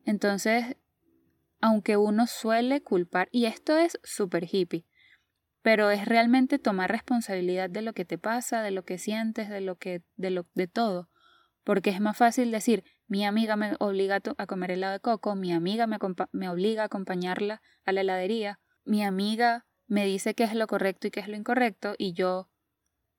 Entonces, 0.05 0.77
aunque 1.60 1.97
uno 1.97 2.27
suele 2.27 2.81
culpar, 2.81 3.27
y 3.31 3.45
esto 3.45 3.75
es 3.75 3.99
súper 4.03 4.47
hippie, 4.49 4.86
pero 5.67 5.91
es 5.91 6.06
realmente 6.06 6.60
tomar 6.60 6.89
responsabilidad 6.89 7.69
de 7.69 7.82
lo 7.82 7.91
que 7.91 8.06
te 8.06 8.17
pasa, 8.17 8.62
de 8.62 8.71
lo 8.71 8.86
que 8.86 8.97
sientes, 8.97 9.49
de 9.49 9.60
lo 9.60 9.75
que, 9.75 10.01
de 10.15 10.30
lo, 10.30 10.45
de 10.53 10.67
todo. 10.67 11.10
porque 11.65 11.89
es 11.89 11.99
más 11.99 12.15
fácil 12.15 12.51
decir, 12.51 12.86
mi 13.08 13.25
amiga 13.25 13.58
me 13.58 13.75
obliga 13.80 14.21
a 14.38 14.47
comer 14.47 14.71
helado 14.71 14.93
de 14.93 15.01
coco, 15.01 15.36
mi 15.36 15.51
amiga 15.51 15.86
me, 15.86 15.97
me 16.32 16.47
obliga 16.47 16.84
a 16.84 16.86
acompañarla 16.86 17.62
a 17.84 17.91
la 17.91 17.99
heladería, 17.99 18.62
mi 18.86 19.03
amiga 19.03 19.65
me 19.88 20.06
dice 20.06 20.36
qué 20.36 20.45
es 20.45 20.53
lo 20.53 20.67
correcto 20.67 21.08
y 21.08 21.12
qué 21.12 21.19
es 21.19 21.27
lo 21.27 21.36
incorrecto 21.36 21.95
y 21.97 22.13
yo 22.13 22.49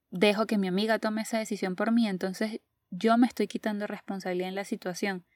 dejo 0.08 0.46
que 0.46 0.56
mi 0.56 0.68
amiga 0.68 0.98
tome 0.98 1.20
esa 1.20 1.38
decisión 1.38 1.76
por 1.76 1.92
mí, 1.92 2.08
entonces 2.08 2.62
yo 2.88 3.18
me 3.18 3.26
estoy 3.26 3.46
quitando 3.46 3.86
responsabilidad 3.86 4.48
en 4.48 4.54
la 4.54 4.64
situación. 4.64 5.26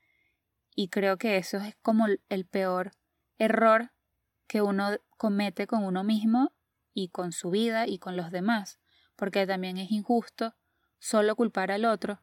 Y 0.75 0.89
creo 0.89 1.19
que 1.19 1.37
eso 1.37 1.59
es 1.59 1.77
como 1.83 2.07
el 2.07 2.47
peor 2.47 2.93
error 3.37 3.93
que 4.47 4.63
uno 4.63 4.97
comete 5.19 5.67
con 5.67 5.85
uno 5.85 6.05
mismo 6.05 6.55
y 6.95 7.09
con 7.09 7.33
su 7.33 7.51
vida 7.51 7.87
y 7.87 7.99
con 7.99 8.17
los 8.17 8.31
demás, 8.31 8.81
porque 9.17 9.47
también 9.47 9.79
es 9.79 9.91
injusto 9.91 10.55
solo 10.99 11.37
culpar 11.37 11.71
al 11.71 11.85
otro. 11.85 12.23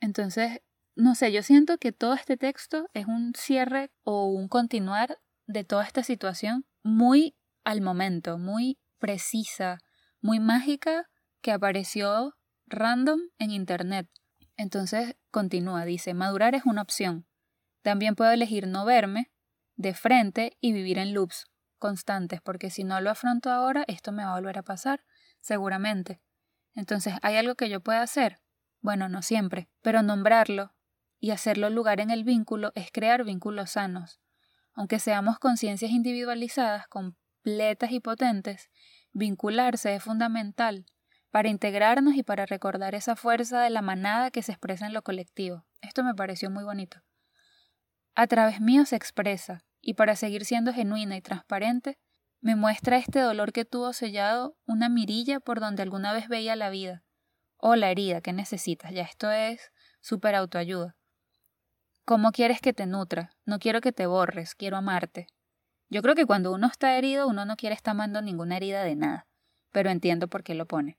Entonces, 0.00 0.60
no 0.96 1.14
sé, 1.14 1.32
yo 1.32 1.42
siento 1.42 1.78
que 1.78 1.92
todo 1.92 2.14
este 2.14 2.36
texto 2.36 2.88
es 2.92 3.06
un 3.06 3.32
cierre 3.34 3.90
o 4.02 4.26
un 4.26 4.48
continuar 4.48 5.18
de 5.46 5.64
toda 5.64 5.84
esta 5.84 6.02
situación 6.02 6.66
muy 6.82 7.34
al 7.64 7.80
momento, 7.80 8.38
muy 8.38 8.78
precisa, 8.98 9.78
muy 10.20 10.40
mágica 10.40 11.10
que 11.40 11.52
apareció 11.52 12.36
random 12.66 13.20
en 13.38 13.50
Internet. 13.50 14.08
Entonces 14.56 15.16
continúa, 15.30 15.84
dice, 15.84 16.14
madurar 16.14 16.54
es 16.54 16.64
una 16.64 16.82
opción. 16.82 17.26
También 17.82 18.14
puedo 18.14 18.30
elegir 18.30 18.66
no 18.68 18.84
verme 18.84 19.32
de 19.76 19.94
frente 19.94 20.56
y 20.60 20.72
vivir 20.72 20.98
en 20.98 21.12
loops 21.12 21.46
constantes, 21.84 22.40
porque 22.40 22.70
si 22.70 22.82
no 22.82 22.98
lo 23.02 23.10
afronto 23.10 23.50
ahora, 23.50 23.84
esto 23.88 24.10
me 24.10 24.24
va 24.24 24.30
a 24.30 24.40
volver 24.40 24.56
a 24.56 24.62
pasar, 24.62 25.04
seguramente. 25.42 26.22
Entonces, 26.74 27.12
¿hay 27.20 27.36
algo 27.36 27.56
que 27.56 27.68
yo 27.68 27.80
pueda 27.82 28.00
hacer? 28.00 28.40
Bueno, 28.80 29.10
no 29.10 29.20
siempre, 29.20 29.68
pero 29.82 30.02
nombrarlo 30.02 30.74
y 31.20 31.32
hacerlo 31.32 31.68
lugar 31.68 32.00
en 32.00 32.08
el 32.08 32.24
vínculo 32.24 32.72
es 32.74 32.90
crear 32.90 33.22
vínculos 33.22 33.72
sanos. 33.72 34.18
Aunque 34.72 34.98
seamos 34.98 35.38
conciencias 35.38 35.90
individualizadas, 35.90 36.88
completas 36.88 37.92
y 37.92 38.00
potentes, 38.00 38.70
vincularse 39.12 39.94
es 39.94 40.02
fundamental 40.02 40.86
para 41.30 41.50
integrarnos 41.50 42.14
y 42.14 42.22
para 42.22 42.46
recordar 42.46 42.94
esa 42.94 43.14
fuerza 43.14 43.60
de 43.60 43.68
la 43.68 43.82
manada 43.82 44.30
que 44.30 44.40
se 44.40 44.52
expresa 44.52 44.86
en 44.86 44.94
lo 44.94 45.02
colectivo. 45.02 45.66
Esto 45.82 46.02
me 46.02 46.14
pareció 46.14 46.48
muy 46.48 46.64
bonito. 46.64 47.02
A 48.14 48.26
través 48.26 48.62
mío 48.62 48.86
se 48.86 48.96
expresa, 48.96 49.66
y 49.84 49.94
para 49.94 50.16
seguir 50.16 50.44
siendo 50.44 50.72
genuina 50.72 51.16
y 51.16 51.20
transparente, 51.20 51.98
me 52.40 52.56
muestra 52.56 52.96
este 52.96 53.20
dolor 53.20 53.52
que 53.52 53.64
tuvo 53.64 53.92
sellado 53.92 54.56
una 54.66 54.88
mirilla 54.88 55.40
por 55.40 55.60
donde 55.60 55.82
alguna 55.82 56.12
vez 56.12 56.28
veía 56.28 56.56
la 56.56 56.70
vida, 56.70 57.04
o 57.56 57.76
la 57.76 57.90
herida 57.90 58.20
que 58.20 58.32
necesitas, 58.32 58.92
ya 58.92 59.02
esto 59.02 59.30
es 59.30 59.72
súper 60.00 60.34
autoayuda. 60.34 60.96
¿Cómo 62.04 62.32
quieres 62.32 62.60
que 62.60 62.72
te 62.72 62.86
nutra? 62.86 63.30
No 63.46 63.58
quiero 63.58 63.80
que 63.80 63.92
te 63.92 64.06
borres, 64.06 64.54
quiero 64.54 64.76
amarte. 64.76 65.26
Yo 65.88 66.02
creo 66.02 66.14
que 66.14 66.26
cuando 66.26 66.52
uno 66.52 66.66
está 66.66 66.96
herido, 66.98 67.28
uno 67.28 67.44
no 67.44 67.56
quiere 67.56 67.74
estar 67.74 67.92
amando 67.92 68.20
ninguna 68.20 68.56
herida 68.56 68.82
de 68.84 68.96
nada, 68.96 69.26
pero 69.72 69.90
entiendo 69.90 70.28
por 70.28 70.42
qué 70.42 70.54
lo 70.54 70.66
pone. 70.66 70.98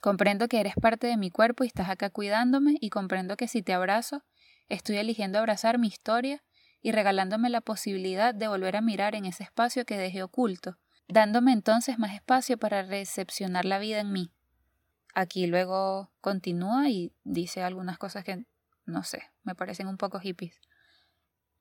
Comprendo 0.00 0.48
que 0.48 0.60
eres 0.60 0.74
parte 0.80 1.06
de 1.06 1.16
mi 1.16 1.30
cuerpo 1.30 1.64
y 1.64 1.66
estás 1.66 1.90
acá 1.90 2.10
cuidándome 2.10 2.76
y 2.80 2.90
comprendo 2.90 3.36
que 3.36 3.48
si 3.48 3.62
te 3.62 3.72
abrazo, 3.72 4.24
estoy 4.68 4.96
eligiendo 4.96 5.38
abrazar 5.38 5.78
mi 5.78 5.88
historia 5.88 6.42
y 6.82 6.92
regalándome 6.92 7.50
la 7.50 7.60
posibilidad 7.60 8.34
de 8.34 8.48
volver 8.48 8.76
a 8.76 8.80
mirar 8.80 9.14
en 9.14 9.26
ese 9.26 9.42
espacio 9.42 9.84
que 9.84 9.98
dejé 9.98 10.22
oculto, 10.22 10.78
dándome 11.08 11.52
entonces 11.52 11.98
más 11.98 12.14
espacio 12.14 12.58
para 12.58 12.82
recepcionar 12.82 13.64
la 13.64 13.78
vida 13.78 14.00
en 14.00 14.12
mí. 14.12 14.30
Aquí 15.14 15.46
luego 15.46 16.10
continúa 16.20 16.88
y 16.88 17.12
dice 17.24 17.62
algunas 17.62 17.98
cosas 17.98 18.24
que, 18.24 18.44
no 18.86 19.02
sé, 19.02 19.22
me 19.42 19.54
parecen 19.54 19.88
un 19.88 19.96
poco 19.96 20.20
hippies. 20.20 20.60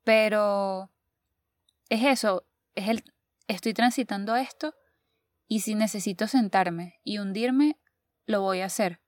Pero 0.04 0.90
es 1.90 2.04
eso, 2.04 2.46
es 2.76 2.88
el, 2.90 3.04
estoy 3.48 3.74
transitando 3.74 4.36
esto 4.36 4.76
y 5.48 5.62
si 5.62 5.76
necesito 5.76 6.28
sentarme 6.28 7.00
y 7.04 7.18
hundirme, 7.18 7.78
lo 8.26 8.42
voy 8.42 8.62
a 8.62 8.66
hacer. 8.66 9.02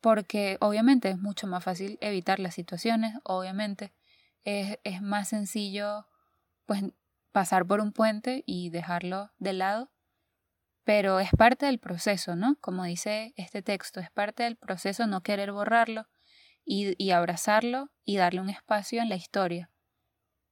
Porque 0.00 0.58
obviamente 0.60 1.08
es 1.08 1.18
mucho 1.18 1.46
más 1.46 1.64
fácil 1.64 1.96
evitar 2.00 2.38
las 2.38 2.54
situaciones, 2.54 3.14
obviamente 3.24 3.92
es, 4.44 4.78
es 4.84 5.02
más 5.02 5.28
sencillo 5.28 6.06
pues 6.66 6.82
pasar 7.32 7.66
por 7.66 7.80
un 7.80 7.92
puente 7.92 8.44
y 8.46 8.70
dejarlo 8.70 9.32
de 9.38 9.52
lado, 9.52 9.90
pero 10.84 11.20
es 11.20 11.30
parte 11.30 11.66
del 11.66 11.78
proceso, 11.78 12.36
¿no? 12.36 12.56
Como 12.60 12.84
dice 12.84 13.32
este 13.36 13.62
texto, 13.62 14.00
es 14.00 14.10
parte 14.10 14.42
del 14.42 14.56
proceso 14.56 15.06
no 15.06 15.22
querer 15.22 15.52
borrarlo 15.52 16.08
y, 16.64 16.94
y 17.02 17.10
abrazarlo 17.10 17.90
y 18.04 18.16
darle 18.16 18.40
un 18.40 18.50
espacio 18.50 19.00
en 19.00 19.08
la 19.08 19.16
historia, 19.16 19.70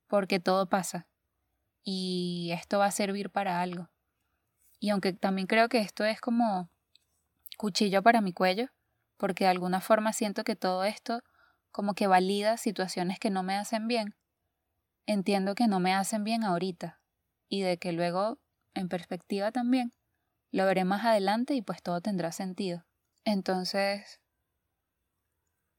porque 0.07 0.41
todo 0.41 0.69
pasa 0.69 1.07
y 1.83 2.51
esto 2.53 2.79
va 2.79 2.87
a 2.87 2.91
servir 2.91 3.31
para 3.31 3.61
algo. 3.61 3.91
Y 4.79 4.91
aunque 4.91 5.13
también 5.13 5.47
creo 5.47 5.69
que 5.69 5.81
esto 5.81 6.05
es 6.05 6.21
como 6.21 6.71
cuchillo 7.59 8.03
para 8.03 8.21
mi 8.21 8.33
cuello, 8.33 8.69
porque 9.17 9.45
de 9.45 9.51
alguna 9.51 9.81
forma 9.81 10.13
siento 10.13 10.45
que 10.45 10.57
todo 10.57 10.85
esto 10.85 11.23
como 11.71 11.95
que 11.95 12.07
valida 12.07 12.57
situaciones 12.57 13.19
que 13.19 13.31
no 13.31 13.43
me 13.43 13.57
hacen 13.57 13.89
bien. 13.89 14.15
Entiendo 15.07 15.55
que 15.55 15.67
no 15.67 15.81
me 15.81 15.95
hacen 15.95 16.25
bien 16.25 16.45
ahorita 16.45 17.01
y 17.49 17.63
de 17.63 17.79
que 17.79 17.93
luego, 17.93 18.39
en 18.75 18.89
perspectiva 18.89 19.53
también, 19.53 19.93
lo 20.51 20.67
veré 20.67 20.85
más 20.85 21.05
adelante 21.05 21.55
y 21.55 21.63
pues 21.63 21.83
todo 21.83 22.01
tendrá 22.01 22.33
sentido. 22.33 22.87
Entonces, 23.25 24.21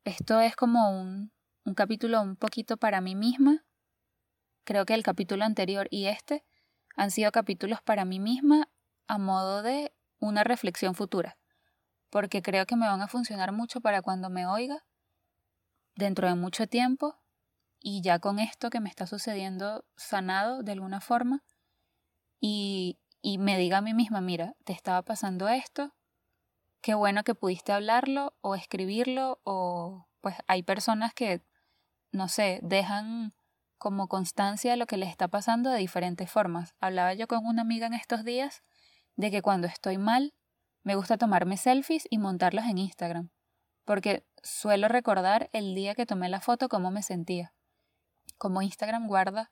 esto 0.03 0.39
es 0.39 0.55
como 0.55 0.89
un, 0.89 1.31
un 1.65 1.73
capítulo 1.73 2.21
un 2.21 2.35
poquito 2.35 2.77
para 2.77 3.01
mí 3.01 3.15
misma. 3.15 3.65
Creo 4.63 4.85
que 4.85 4.93
el 4.93 5.03
capítulo 5.03 5.45
anterior 5.45 5.87
y 5.91 6.05
este 6.05 6.45
han 6.95 7.11
sido 7.11 7.31
capítulos 7.31 7.81
para 7.81 8.05
mí 8.05 8.19
misma 8.19 8.69
a 9.07 9.17
modo 9.17 9.61
de 9.61 9.93
una 10.19 10.43
reflexión 10.43 10.95
futura 10.95 11.37
porque 12.11 12.41
creo 12.43 12.65
que 12.67 12.75
me 12.75 12.87
van 12.87 13.01
a 13.01 13.07
funcionar 13.07 13.51
mucho 13.53 13.81
para 13.81 14.03
cuando 14.03 14.29
me 14.29 14.45
oiga 14.45 14.85
dentro 16.01 16.27
de 16.27 16.35
mucho 16.35 16.67
tiempo 16.67 17.15
y 17.79 18.01
ya 18.01 18.19
con 18.19 18.39
esto 18.39 18.69
que 18.69 18.79
me 18.79 18.89
está 18.89 19.07
sucediendo 19.07 19.85
sanado 19.95 20.63
de 20.63 20.73
alguna 20.73 21.01
forma 21.01 21.43
y, 22.39 22.99
y 23.21 23.37
me 23.37 23.57
diga 23.57 23.77
a 23.77 23.81
mí 23.81 23.93
misma, 23.93 24.21
mira, 24.21 24.55
te 24.65 24.73
estaba 24.73 25.01
pasando 25.03 25.47
esto, 25.47 25.93
qué 26.81 26.93
bueno 26.93 27.23
que 27.23 27.35
pudiste 27.35 27.71
hablarlo 27.71 28.35
o 28.41 28.55
escribirlo 28.55 29.39
o 29.43 30.07
pues 30.21 30.35
hay 30.47 30.63
personas 30.63 31.13
que, 31.13 31.41
no 32.11 32.27
sé, 32.27 32.59
dejan 32.63 33.33
como 33.77 34.07
constancia 34.07 34.71
de 34.71 34.77
lo 34.77 34.85
que 34.85 34.97
les 34.97 35.09
está 35.09 35.27
pasando 35.27 35.71
de 35.71 35.79
diferentes 35.79 36.29
formas. 36.29 36.75
Hablaba 36.79 37.13
yo 37.15 37.27
con 37.27 37.45
una 37.45 37.63
amiga 37.63 37.87
en 37.87 37.93
estos 37.93 38.23
días 38.23 38.61
de 39.15 39.31
que 39.31 39.41
cuando 39.41 39.67
estoy 39.67 39.97
mal 39.97 40.33
me 40.83 40.95
gusta 40.95 41.17
tomarme 41.17 41.57
selfies 41.57 42.07
y 42.09 42.17
montarlos 42.17 42.65
en 42.65 42.77
Instagram, 42.77 43.29
porque 43.85 44.25
suelo 44.43 44.87
recordar 44.87 45.49
el 45.53 45.75
día 45.75 45.95
que 45.95 46.05
tomé 46.05 46.29
la 46.29 46.41
foto 46.41 46.69
cómo 46.69 46.91
me 46.91 47.03
sentía. 47.03 47.53
Como 48.37 48.61
Instagram 48.61 49.07
guarda 49.07 49.51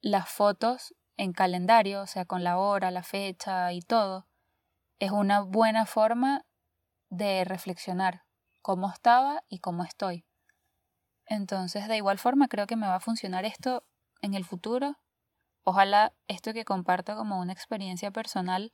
las 0.00 0.28
fotos 0.28 0.94
en 1.16 1.32
calendario, 1.32 2.02
o 2.02 2.06
sea, 2.06 2.24
con 2.24 2.42
la 2.42 2.58
hora, 2.58 2.90
la 2.90 3.02
fecha 3.02 3.72
y 3.72 3.82
todo, 3.82 4.26
es 4.98 5.10
una 5.10 5.40
buena 5.40 5.86
forma 5.86 6.44
de 7.10 7.44
reflexionar 7.44 8.24
cómo 8.62 8.90
estaba 8.90 9.44
y 9.48 9.58
cómo 9.58 9.84
estoy. 9.84 10.24
Entonces, 11.26 11.88
de 11.88 11.96
igual 11.96 12.18
forma, 12.18 12.48
creo 12.48 12.66
que 12.66 12.76
me 12.76 12.86
va 12.86 12.96
a 12.96 13.00
funcionar 13.00 13.44
esto 13.44 13.84
en 14.22 14.34
el 14.34 14.44
futuro. 14.44 14.96
Ojalá 15.64 16.14
esto 16.26 16.52
que 16.52 16.64
comparto 16.64 17.16
como 17.16 17.40
una 17.40 17.52
experiencia 17.52 18.10
personal 18.10 18.72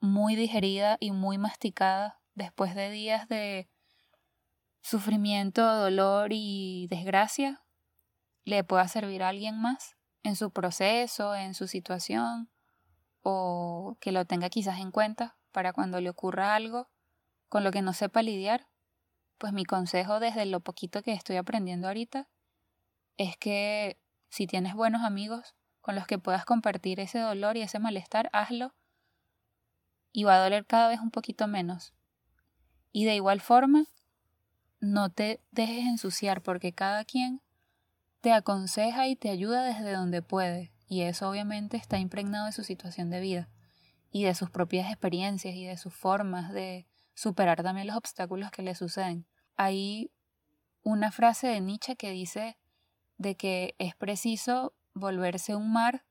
muy 0.00 0.34
digerida 0.34 0.96
y 0.98 1.12
muy 1.12 1.38
masticada 1.38 2.20
después 2.34 2.74
de 2.74 2.90
días 2.90 3.28
de 3.28 3.68
sufrimiento, 4.82 5.64
dolor 5.64 6.30
y 6.32 6.86
desgracia, 6.90 7.64
le 8.44 8.64
pueda 8.64 8.86
servir 8.88 9.22
a 9.22 9.28
alguien 9.28 9.60
más 9.60 9.96
en 10.22 10.36
su 10.36 10.50
proceso, 10.50 11.34
en 11.34 11.54
su 11.54 11.66
situación, 11.66 12.50
o 13.22 13.96
que 14.00 14.12
lo 14.12 14.24
tenga 14.24 14.50
quizás 14.50 14.80
en 14.80 14.90
cuenta 14.90 15.36
para 15.52 15.72
cuando 15.72 16.00
le 16.00 16.10
ocurra 16.10 16.54
algo 16.54 16.90
con 17.48 17.64
lo 17.64 17.70
que 17.70 17.82
no 17.82 17.92
sepa 17.92 18.22
lidiar, 18.22 18.66
pues 19.38 19.52
mi 19.52 19.64
consejo 19.64 20.20
desde 20.20 20.46
lo 20.46 20.60
poquito 20.60 21.02
que 21.02 21.12
estoy 21.12 21.36
aprendiendo 21.36 21.88
ahorita 21.88 22.28
es 23.16 23.36
que 23.36 24.00
si 24.28 24.46
tienes 24.46 24.74
buenos 24.74 25.02
amigos 25.02 25.54
con 25.80 25.94
los 25.94 26.06
que 26.06 26.18
puedas 26.18 26.44
compartir 26.44 27.00
ese 27.00 27.18
dolor 27.18 27.56
y 27.56 27.62
ese 27.62 27.78
malestar, 27.78 28.30
hazlo 28.32 28.74
y 30.12 30.24
va 30.24 30.36
a 30.36 30.42
doler 30.42 30.66
cada 30.66 30.88
vez 30.88 31.00
un 31.00 31.10
poquito 31.10 31.46
menos. 31.46 31.92
Y 32.92 33.04
de 33.04 33.14
igual 33.14 33.40
forma, 33.40 33.86
no 34.82 35.10
te 35.10 35.40
dejes 35.52 35.86
ensuciar 35.86 36.42
porque 36.42 36.72
cada 36.72 37.04
quien 37.04 37.40
te 38.20 38.32
aconseja 38.32 39.06
y 39.06 39.14
te 39.14 39.30
ayuda 39.30 39.62
desde 39.62 39.92
donde 39.92 40.22
puede, 40.22 40.72
y 40.88 41.02
eso 41.02 41.30
obviamente 41.30 41.76
está 41.76 41.98
impregnado 41.98 42.46
de 42.46 42.52
su 42.52 42.64
situación 42.64 43.08
de 43.08 43.20
vida 43.20 43.48
y 44.10 44.24
de 44.24 44.34
sus 44.34 44.50
propias 44.50 44.90
experiencias 44.90 45.54
y 45.54 45.64
de 45.64 45.76
sus 45.76 45.94
formas 45.94 46.52
de 46.52 46.88
superar 47.14 47.62
también 47.62 47.86
los 47.86 47.96
obstáculos 47.96 48.50
que 48.50 48.62
le 48.62 48.74
suceden. 48.74 49.24
Hay 49.56 50.10
una 50.82 51.12
frase 51.12 51.46
de 51.46 51.60
Nietzsche 51.60 51.94
que 51.94 52.10
dice 52.10 52.58
de 53.18 53.36
que 53.36 53.76
es 53.78 53.94
preciso 53.94 54.74
volverse 54.94 55.54
un 55.54 55.72
mar 55.72 56.04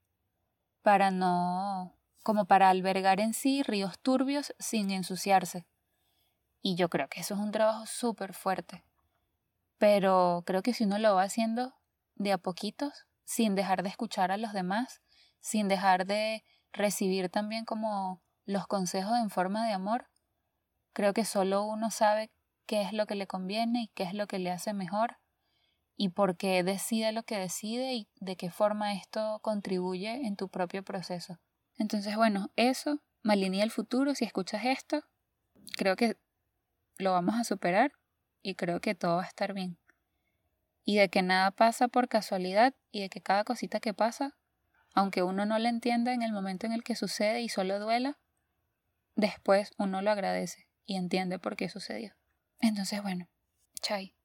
para 0.82 1.12
no, 1.12 1.98
como 2.24 2.46
para 2.46 2.70
albergar 2.70 3.20
en 3.20 3.34
sí 3.34 3.64
ríos 3.64 4.00
turbios 4.00 4.56
sin 4.60 4.92
ensuciarse. 4.92 5.68
Y 6.62 6.76
yo 6.76 6.90
creo 6.90 7.08
que 7.08 7.22
eso 7.22 7.34
es 7.34 7.40
un 7.40 7.52
trabajo 7.52 7.86
súper 7.86 8.34
fuerte. 8.34 8.84
Pero 9.78 10.44
creo 10.46 10.62
que 10.62 10.74
si 10.74 10.84
uno 10.84 11.00
lo 11.00 11.16
va 11.16 11.24
haciendo 11.24 11.74
de 12.16 12.32
a 12.32 12.38
poquitos, 12.38 13.08
sin 13.24 13.56
dejar 13.56 13.84
de 13.84 13.90
escuchar 13.90 14.32
a 14.32 14.38
los 14.38 14.54
demás, 14.54 15.02
sin 15.40 15.68
dejar 15.68 16.06
de 16.06 16.44
recibir 16.72 17.30
también 17.30 17.66
como 17.66 18.22
los 18.46 18.68
consejos 18.68 19.18
en 19.18 19.30
forma 19.30 19.66
de 19.66 19.74
amor, 19.74 20.10
creo 20.94 21.14
que 21.14 21.26
solo 21.26 21.64
uno 21.64 21.90
sabe 21.90 22.32
qué 22.66 22.82
es 22.82 22.94
lo 22.94 23.06
que 23.06 23.16
le 23.16 23.28
conviene 23.28 23.84
y 23.84 23.88
qué 23.90 24.04
es 24.04 24.14
lo 24.14 24.28
que 24.28 24.40
le 24.40 24.52
hace 24.52 24.74
mejor 24.74 25.18
y 25.98 26.10
por 26.10 26.36
qué 26.36 26.64
decide 26.64 27.12
lo 27.12 27.24
que 27.24 27.38
decide 27.38 27.94
y 27.94 28.08
de 28.20 28.36
qué 28.36 28.50
forma 28.50 28.94
esto 28.94 29.40
contribuye 29.42 30.26
en 30.26 30.36
tu 30.36 30.50
propio 30.50 30.84
proceso. 30.84 31.40
Entonces, 31.78 32.16
bueno, 32.16 32.52
eso 32.56 33.02
me 33.24 33.34
alinea 33.34 33.64
el 33.64 33.72
futuro. 33.72 34.16
Si 34.16 34.26
escuchas 34.26 34.66
esto, 34.66 35.04
creo 35.78 35.96
que 35.96 36.18
lo 37.02 37.12
vamos 37.12 37.36
a 37.36 37.44
superar 37.44 37.92
y 38.42 38.56
creo 38.56 38.80
que 38.80 38.96
todo 38.96 39.18
va 39.18 39.24
a 39.24 39.28
estar 39.28 39.54
bien. 39.54 39.78
Y 40.84 40.98
de 40.98 41.10
que 41.10 41.22
nada 41.22 41.52
pasa 41.52 41.88
por 41.88 42.08
casualidad 42.08 42.74
y 42.92 43.02
de 43.02 43.10
que 43.10 43.22
cada 43.22 43.44
cosita 43.44 43.80
que 43.80 43.94
pasa, 43.94 44.36
aunque 44.94 45.24
uno 45.24 45.46
no 45.46 45.60
la 45.60 45.70
entienda 45.70 46.14
en 46.14 46.22
el 46.22 46.32
momento 46.32 46.66
en 46.66 46.74
el 46.74 46.84
que 46.84 46.96
sucede 46.96 47.42
y 47.42 47.50
solo 47.50 47.80
duela, 47.80 48.20
después 49.16 49.72
uno 49.78 50.02
lo 50.02 50.12
agradece 50.12 50.68
y 50.86 50.96
entiende 50.96 51.40
por 51.40 51.56
qué 51.56 51.70
sucedió. 51.70 52.16
Entonces, 52.60 53.02
bueno, 53.02 53.30
chai. 53.82 54.16